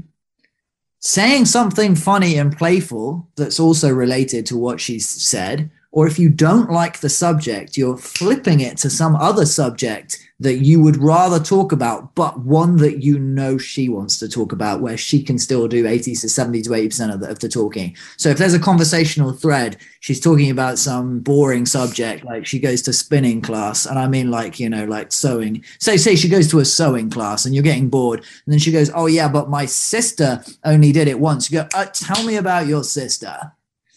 [0.99, 6.27] saying something funny and playful that's also related to what she's said, or if you
[6.27, 11.39] don't like the subject, you're flipping it to some other subject that you would rather
[11.39, 15.37] talk about, but one that you know she wants to talk about, where she can
[15.37, 17.95] still do 80 to 70 to 80% of the, of the talking.
[18.17, 22.81] So if there's a conversational thread, she's talking about some boring subject, like she goes
[22.81, 23.85] to spinning class.
[23.85, 25.63] And I mean, like, you know, like sewing.
[25.79, 28.21] Say, say she goes to a sewing class and you're getting bored.
[28.21, 31.51] And then she goes, Oh, yeah, but my sister only did it once.
[31.51, 33.51] You go, uh, Tell me about your sister.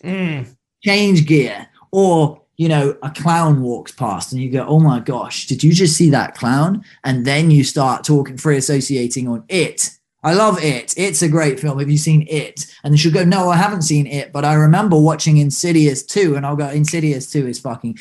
[0.04, 0.54] Mm.
[0.84, 1.66] Change gear
[1.96, 5.72] or, you know, a clown walks past and you go, oh my gosh, did you
[5.72, 6.84] just see that clown?
[7.04, 9.92] And then you start talking, free associating on it.
[10.22, 10.92] I love it.
[10.98, 11.78] It's a great film.
[11.78, 12.66] Have you seen it?
[12.84, 16.36] And she'll go, no, I haven't seen it, but I remember watching Insidious 2.
[16.36, 17.96] And I'll go, Insidious 2 is fucking.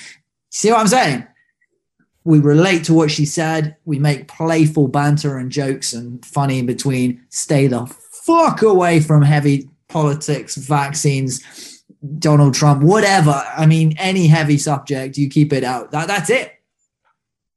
[0.50, 1.26] See what I'm saying?
[2.26, 3.78] we relate to what she said.
[3.86, 7.24] We make playful banter and jokes and funny in between.
[7.30, 7.86] Stay the
[8.26, 11.75] fuck away from heavy politics, vaccines,
[12.20, 13.44] Donald Trump, whatever.
[13.56, 15.92] I mean, any heavy subject, you keep it out.
[15.92, 16.52] That, that's it.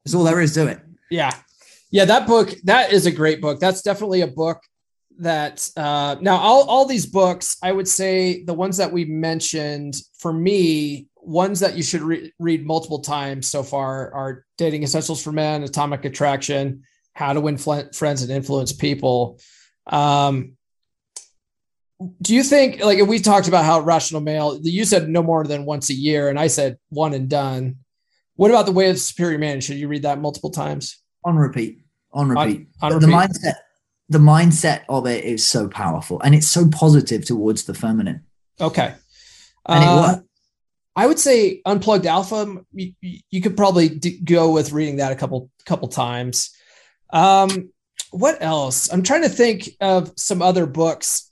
[0.05, 0.81] That's all there is to it.
[1.11, 1.31] Yeah.
[1.91, 2.05] Yeah.
[2.05, 3.61] That book, that is a great book.
[3.61, 4.63] That's definitely a book
[5.19, 9.97] that uh, now all, all these books, I would say the ones that we mentioned
[10.19, 15.23] for me, ones that you should re- read multiple times so far are Dating Essentials
[15.23, 16.85] for Men, Atomic Attraction,
[17.15, 19.41] How to Win Fl- Friends and Influence People.
[19.87, 20.58] Um,
[22.23, 25.65] do you think like we talked about how rational male you said no more than
[25.65, 27.77] once a year and i said one and done.
[28.37, 29.61] What about the way of superior man?
[29.61, 31.03] Should you read that multiple times?
[31.25, 31.81] On repeat
[32.13, 33.07] on repeat, on, on repeat.
[33.07, 33.55] the mindset
[34.09, 38.25] the mindset of it is so powerful and it's so positive towards the feminine.
[38.61, 38.95] Okay.
[39.67, 40.25] And uh, it
[40.97, 45.17] i would say unplugged alpha you, you could probably d- go with reading that a
[45.17, 46.51] couple couple times.
[47.11, 47.71] Um
[48.11, 48.91] what else?
[48.91, 51.28] I'm trying to think of some other books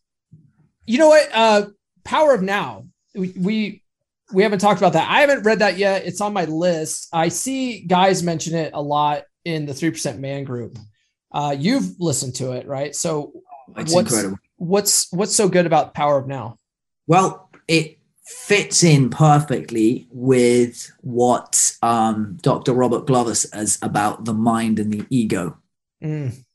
[0.86, 1.28] you know what?
[1.32, 1.66] Uh,
[2.04, 2.86] Power of Now.
[3.14, 3.82] We, we
[4.32, 5.08] we haven't talked about that.
[5.08, 6.04] I haven't read that yet.
[6.04, 7.08] It's on my list.
[7.12, 10.78] I see guys mention it a lot in the three percent man group.
[11.32, 12.94] Uh, you've listened to it, right?
[12.94, 13.32] So
[13.76, 14.38] it's what's, incredible.
[14.56, 16.58] What's what's so good about Power of Now?
[17.06, 22.72] Well, it fits in perfectly with what um, Dr.
[22.72, 25.58] Robert Glover says about the mind and the ego.
[26.02, 26.45] Mm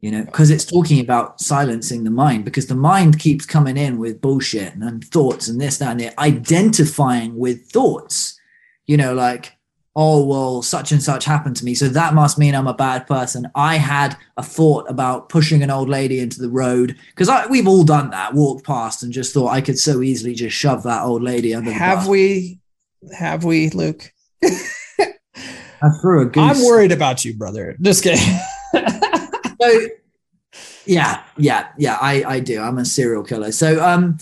[0.00, 3.98] you know, because it's talking about silencing the mind because the mind keeps coming in
[3.98, 8.38] with bullshit and, and thoughts and this, that, and it, identifying with thoughts,
[8.86, 9.52] you know, like,
[9.94, 11.74] oh, well, such and such happened to me.
[11.74, 13.50] So that must mean I'm a bad person.
[13.54, 17.84] I had a thought about pushing an old lady into the road because we've all
[17.84, 21.22] done that, walked past and just thought I could so easily just shove that old
[21.22, 22.60] lady under the Have we?
[23.18, 24.12] Have we, Luke?
[25.82, 26.58] I threw a goose.
[26.58, 27.76] I'm worried about you, brother.
[27.80, 28.38] Just kidding.
[29.60, 29.80] so
[30.84, 31.98] yeah, yeah, yeah.
[32.00, 32.60] I I do.
[32.60, 33.52] I'm a serial killer.
[33.52, 34.18] So um,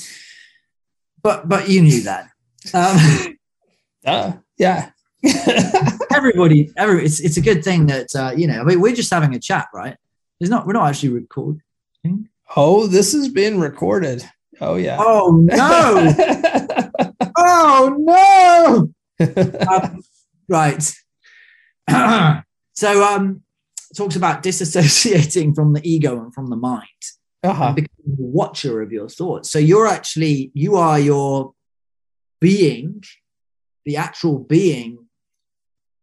[1.22, 2.30] but but you knew that.
[2.74, 3.38] Um,
[4.04, 4.90] uh, yeah.
[6.14, 8.60] everybody, every it's it's a good thing that uh, you know.
[8.60, 9.96] I mean, we're just having a chat, right?
[10.40, 10.66] It's not.
[10.66, 11.62] We're not actually recording.
[12.56, 14.24] Oh, this is being recorded.
[14.60, 14.96] Oh yeah.
[15.00, 16.14] Oh no!
[17.36, 19.26] oh no!
[19.68, 20.02] um,
[20.48, 20.82] right.
[22.74, 23.42] so um,
[23.96, 26.86] talks about disassociating from the ego and from the mind
[27.42, 27.72] uh-huh.
[27.72, 29.50] becoming a watcher of your thoughts.
[29.50, 31.54] So you're actually you are your
[32.40, 33.02] being,
[33.84, 35.06] the actual being,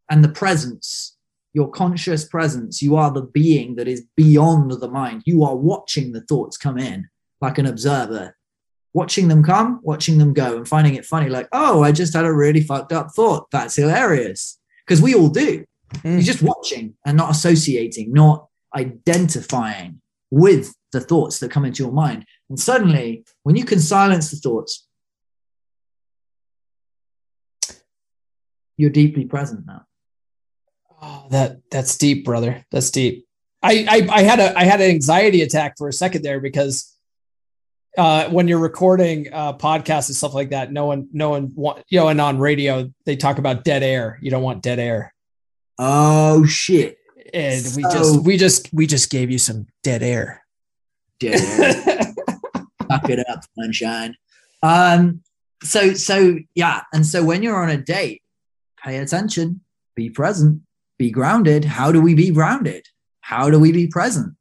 [0.10, 1.18] and the presence,
[1.54, 2.82] your conscious presence.
[2.82, 5.24] You are the being that is beyond the mind.
[5.26, 7.10] You are watching the thoughts come in
[7.42, 8.36] like an observer,
[8.94, 11.30] watching them come, watching them go, and finding it funny.
[11.30, 13.52] Like, oh, I just had a really fucked up thought.
[13.52, 15.66] That's hilarious because we all do.
[15.94, 16.14] Mm.
[16.14, 21.92] You're just watching and not associating, not identifying with the thoughts that come into your
[21.92, 22.26] mind.
[22.50, 24.88] And suddenly, when you can silence the thoughts,
[28.78, 29.86] you're deeply present now.
[31.02, 32.66] Oh, that that's deep, brother.
[32.72, 33.26] That's deep.
[33.62, 36.96] I, I I had a I had an anxiety attack for a second there because
[37.98, 41.84] uh, when you're recording uh, podcasts and stuff like that, no one no one want
[41.90, 44.20] you know, and on radio they talk about dead air.
[44.22, 45.14] You don't want dead air.
[45.78, 46.98] Oh shit!
[47.34, 50.44] And so, we just we just we just gave you some dead air.
[51.20, 52.14] Dead air.
[52.90, 54.16] Fuck it up, sunshine.
[54.64, 55.22] Um.
[55.64, 58.22] So so yeah, and so when you're on a date,
[58.84, 59.62] pay attention,
[59.96, 60.62] be present,
[60.98, 61.66] be grounded.
[61.66, 62.86] How do we be grounded?
[63.22, 64.36] How do we be present?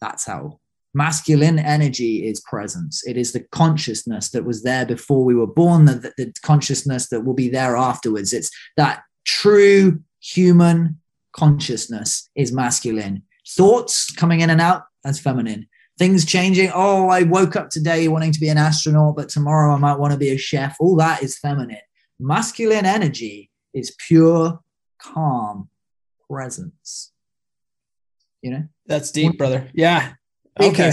[0.00, 0.60] That's how
[0.94, 3.06] masculine energy is presence.
[3.06, 7.08] It is the consciousness that was there before we were born, the, the, the consciousness
[7.10, 8.32] that will be there afterwards.
[8.32, 11.00] It's that true human
[11.32, 13.22] consciousness is masculine.
[13.46, 15.68] Thoughts coming in and out, that's feminine.
[15.98, 16.70] Things changing.
[16.74, 20.12] Oh, I woke up today wanting to be an astronaut, but tomorrow I might want
[20.12, 20.76] to be a chef.
[20.78, 21.78] All that is feminine.
[22.20, 24.60] Masculine energy is pure,
[24.98, 25.68] calm
[26.30, 27.12] presence.
[28.42, 28.64] You know?
[28.86, 29.68] That's deep, brother.
[29.74, 30.12] Yeah.
[30.60, 30.92] Okay.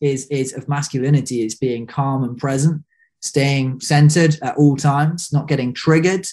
[0.00, 2.82] Is is of masculinity is being calm and present,
[3.20, 6.26] staying centered at all times, not getting triggered,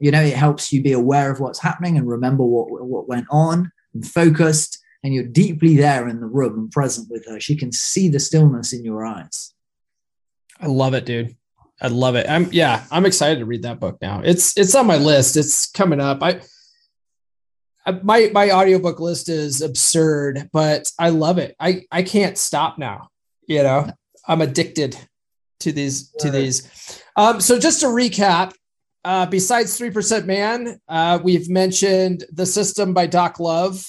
[0.00, 3.26] you know it helps you be aware of what's happening and remember what what went
[3.30, 4.78] on and focused.
[5.04, 7.38] And you're deeply there in the room and present with her.
[7.38, 9.54] She can see the stillness in your eyes.
[10.60, 11.36] I love it dude.
[11.80, 12.28] I love it.
[12.28, 14.22] I'm yeah i'm excited to read that book now.
[14.24, 15.36] It's it's on my list.
[15.36, 16.22] It's coming up.
[16.22, 16.40] I
[18.02, 21.56] my my audiobook list is absurd but i love it.
[21.58, 23.08] I i can't stop now
[23.48, 23.90] you know?
[24.28, 24.96] I'm addicted
[25.60, 27.02] to these to these.
[27.16, 28.52] Um so just to recap
[29.04, 33.84] uh, besides 3% Man, uh, we've mentioned The System by Doc Love,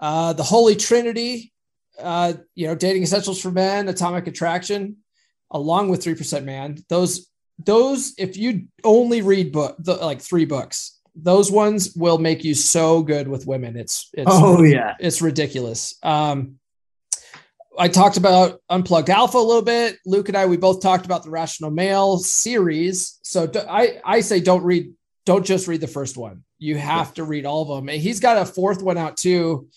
[0.00, 1.52] uh, The Holy Trinity,
[1.98, 4.98] uh, you know, Dating Essentials for Men, Atomic Attraction,
[5.50, 6.78] along with 3% Man.
[6.88, 7.28] Those,
[7.58, 12.54] those, if you only read book, the, like three books, those ones will make you
[12.54, 13.76] so good with women.
[13.76, 15.98] It's, it's oh yeah, it's ridiculous.
[16.02, 16.58] Um,
[17.78, 19.96] I talked about Unplugged Alpha a little bit.
[20.04, 23.18] Luke and I, we both talked about the Rational Male series.
[23.22, 24.92] So I, I say don't read,
[25.24, 26.44] don't just read the first one.
[26.58, 27.14] You have yeah.
[27.14, 27.88] to read all of them.
[27.88, 29.68] And he's got a fourth one out too.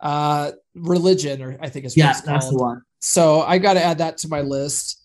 [0.00, 2.82] Uh, religion, or I think it's yeah, that's the one.
[3.00, 5.02] So I got to add that to my list,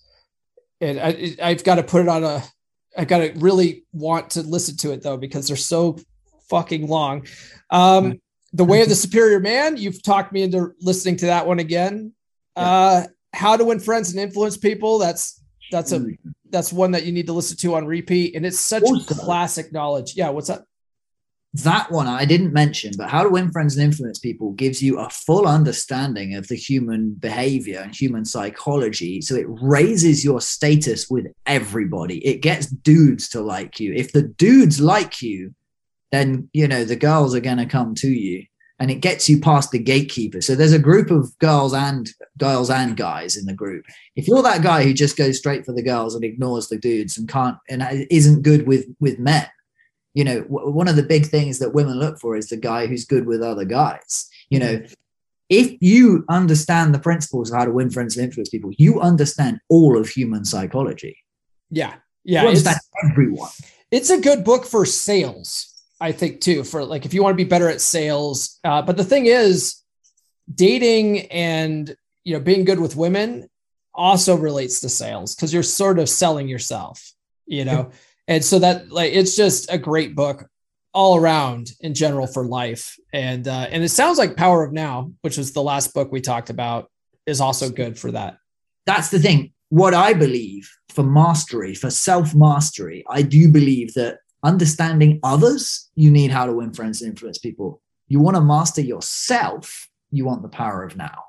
[0.82, 2.44] and I, I've got to put it on a.
[2.96, 5.98] I've got to really want to listen to it though because they're so
[6.48, 7.26] fucking long.
[7.72, 8.22] Um,
[8.54, 9.78] the Way of the Superior Man.
[9.78, 12.14] You've talked me into listening to that one again.
[12.56, 15.00] Uh, how to win friends and influence people.
[15.00, 15.42] That's
[15.72, 16.06] that's a
[16.50, 19.74] that's one that you need to listen to on repeat, and it's such also, classic
[19.74, 20.14] knowledge.
[20.16, 20.64] Yeah, what's that?
[21.56, 25.00] That one I didn't mention, but how to win friends and influence people gives you
[25.00, 29.22] a full understanding of the human behavior and human psychology.
[29.22, 32.26] So it raises your status with everybody.
[32.26, 33.94] It gets dudes to like you.
[33.94, 35.54] If the dudes like you,
[36.12, 38.46] then you know the girls are going to come to you
[38.84, 40.42] and it gets you past the gatekeeper.
[40.42, 43.86] So there's a group of girls and girls and guys in the group.
[44.18, 47.18] If you're that guy who just goes straight for the girls and ignores the dudes
[47.18, 47.82] and can't and
[48.12, 49.48] isn't good with with men,
[50.14, 52.86] you know, w- one of the big things that women look for is the guy
[52.86, 54.30] who's good with other guys.
[54.50, 54.84] You know,
[55.48, 59.62] if you understand the principles of how to win friends and influence people, you understand
[59.70, 61.16] all of human psychology.
[61.72, 61.94] Yeah,
[62.26, 62.80] yeah, you understand
[63.10, 63.52] everyone.
[63.92, 65.73] It's a good book for sales
[66.04, 68.60] I think too, for like if you want to be better at sales.
[68.66, 69.82] Uh, but the thing is,
[70.54, 71.96] dating and
[72.26, 73.48] you know being good with women
[73.94, 77.14] also relates to sales because you're sort of selling yourself,
[77.46, 77.90] you know.
[78.28, 80.46] and so that like it's just a great book
[80.94, 82.98] all around in general for life.
[83.14, 86.20] And uh, and it sounds like Power of Now, which was the last book we
[86.20, 86.92] talked about,
[87.26, 88.36] is also good for that.
[88.86, 89.54] That's the thing.
[89.70, 96.12] What I believe for mastery, for self mastery, I do believe that understanding others, you
[96.12, 97.82] need how to win friends and influence people.
[98.08, 101.24] You want to master yourself, you want the power of now.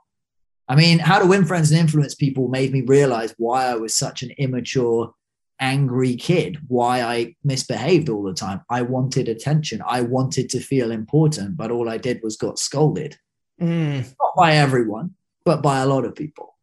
[0.68, 3.94] I mean, how to win friends and influence people made me realize why I was
[3.94, 5.12] such an immature,
[5.60, 8.62] angry kid, why I misbehaved all the time.
[8.70, 9.82] I wanted attention.
[9.86, 13.16] I wanted to feel important, but all I did was got scolded.
[13.60, 14.04] Mm.
[14.04, 16.56] Not by everyone, but by a lot of people.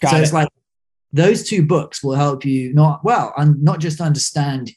[0.00, 0.22] Got so it.
[0.22, 0.48] it's like
[1.12, 4.72] those two books will help you not well, and not just understand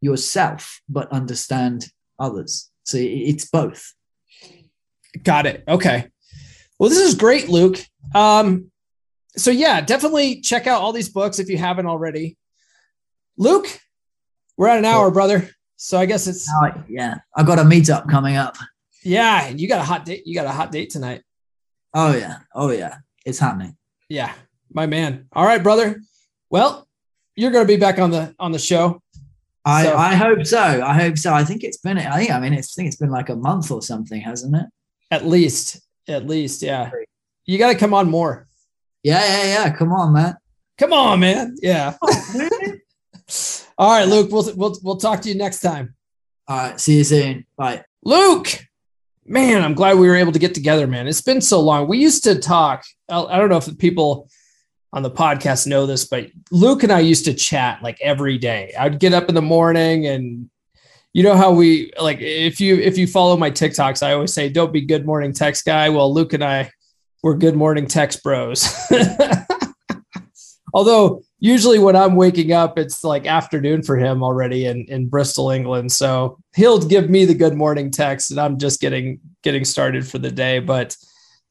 [0.00, 1.86] yourself, but understand
[2.18, 2.70] others.
[2.84, 3.94] So it's both.
[5.22, 5.64] Got it.
[5.66, 6.08] Okay.
[6.78, 7.78] Well, this is great, Luke.
[8.14, 8.70] Um,
[9.36, 12.36] so yeah, definitely check out all these books if you haven't already.
[13.36, 13.66] Luke,
[14.56, 15.48] we're at an hour, brother.
[15.76, 17.18] So I guess it's oh, yeah.
[17.36, 18.56] I got a meetup coming up.
[19.04, 20.26] Yeah, you got a hot date.
[20.26, 21.22] You got a hot date tonight.
[21.94, 22.38] Oh yeah.
[22.54, 22.96] Oh yeah.
[23.24, 23.76] It's happening.
[24.08, 24.32] Yeah,
[24.72, 25.28] my man.
[25.32, 26.00] All right, brother.
[26.50, 26.88] Well,
[27.36, 29.02] you're going to be back on the on the show.
[29.64, 29.96] I, so.
[29.96, 30.58] I hope so.
[30.58, 31.32] I hope so.
[31.32, 31.98] I think it's been.
[31.98, 32.30] I think.
[32.30, 34.66] I mean, it's, I think it's been like a month or something, hasn't it?
[35.10, 35.80] At least.
[36.06, 36.62] At least.
[36.62, 36.90] Yeah.
[37.44, 38.46] You got to come on more.
[39.02, 39.76] Yeah, yeah, yeah.
[39.76, 40.36] Come on, man.
[40.78, 41.56] Come on, man.
[41.60, 41.96] Yeah.
[43.78, 44.30] All right, Luke.
[44.30, 45.94] We'll we'll we'll talk to you next time.
[46.46, 46.80] All right.
[46.80, 47.46] See you soon.
[47.56, 47.84] Bye.
[48.04, 48.64] Luke.
[49.30, 51.06] Man, I'm glad we were able to get together, man.
[51.06, 51.86] It's been so long.
[51.86, 52.84] We used to talk.
[53.10, 54.30] I don't know if people
[54.92, 58.72] on the podcast know this, but Luke and I used to chat like every day.
[58.78, 60.48] I'd get up in the morning and
[61.12, 64.48] you know how we like if you if you follow my TikToks, I always say
[64.48, 65.88] don't be good morning text guy.
[65.88, 66.70] Well, Luke and I
[67.22, 68.68] we're good morning text bros.
[70.74, 75.50] Although usually when I'm waking up, it's like afternoon for him already in, in Bristol,
[75.50, 75.90] England.
[75.92, 80.18] So he'll give me the good morning text and I'm just getting getting started for
[80.18, 80.60] the day.
[80.60, 80.96] But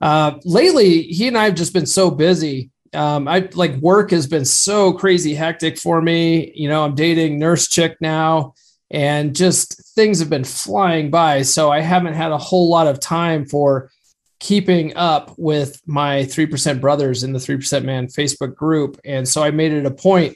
[0.01, 2.71] uh, lately he and I have just been so busy.
[2.97, 6.51] Um, I like work has been so crazy hectic for me.
[6.55, 8.55] You know, I'm dating nurse chick now
[8.89, 11.43] and just things have been flying by.
[11.43, 13.91] So I haven't had a whole lot of time for
[14.39, 18.99] keeping up with my 3% brothers in the 3% man Facebook group.
[19.05, 20.35] And so I made it a point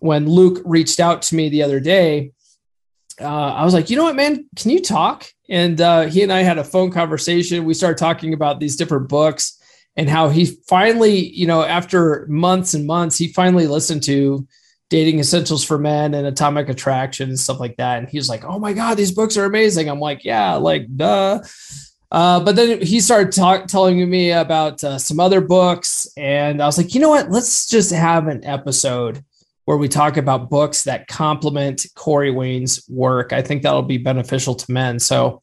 [0.00, 2.32] when Luke reached out to me the other day.
[3.20, 5.26] Uh, I was like, you know what, man, can you talk?
[5.48, 7.64] And uh, he and I had a phone conversation.
[7.64, 9.59] We started talking about these different books
[9.96, 14.46] and how he finally, you know, after months and months, he finally listened to
[14.88, 17.98] Dating Essentials for Men and Atomic Attraction and stuff like that.
[17.98, 19.88] And he's like, oh my God, these books are amazing.
[19.88, 21.40] I'm like, yeah, like, duh.
[22.10, 26.66] Uh, but then he started talk, telling me about uh, some other books, and I
[26.66, 27.30] was like, you know what?
[27.30, 29.24] Let's just have an episode
[29.64, 33.32] where we talk about books that complement Corey Wayne's work.
[33.32, 34.98] I think that'll be beneficial to men.
[34.98, 35.42] So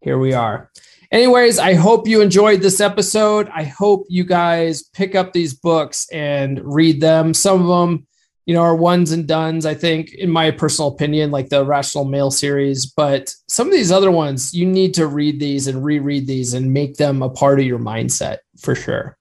[0.00, 0.72] here we are.
[1.12, 3.48] Anyways, I hope you enjoyed this episode.
[3.52, 7.34] I hope you guys pick up these books and read them.
[7.34, 8.06] Some of them
[8.50, 12.04] you know, are ones and duns, I think, in my personal opinion, like the Rational
[12.04, 12.84] Male series.
[12.84, 16.72] But some of these other ones, you need to read these and reread these and
[16.72, 19.16] make them a part of your mindset for sure,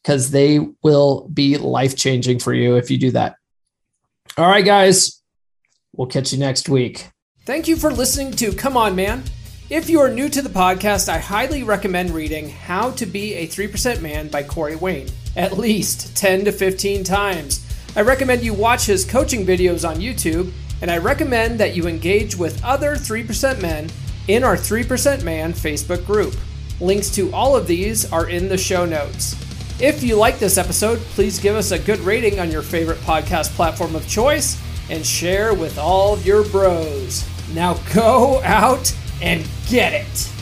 [0.00, 3.34] because they will be life changing for you if you do that.
[4.36, 5.20] All right, guys,
[5.92, 7.08] we'll catch you next week.
[7.44, 9.24] Thank you for listening to Come On Man.
[9.70, 13.46] If you are new to the podcast, I highly recommend reading How to Be a
[13.46, 15.06] 3% Man by Corey Wayne
[15.36, 17.64] at least 10 to 15 times
[17.96, 22.36] I recommend you watch his coaching videos on YouTube, and I recommend that you engage
[22.36, 23.90] with other 3% men
[24.28, 26.36] in our 3% Man Facebook group.
[26.80, 29.34] Links to all of these are in the show notes.
[29.80, 33.50] If you like this episode, please give us a good rating on your favorite podcast
[33.56, 37.28] platform of choice and share with all your bros.
[37.54, 40.39] Now go out and get it.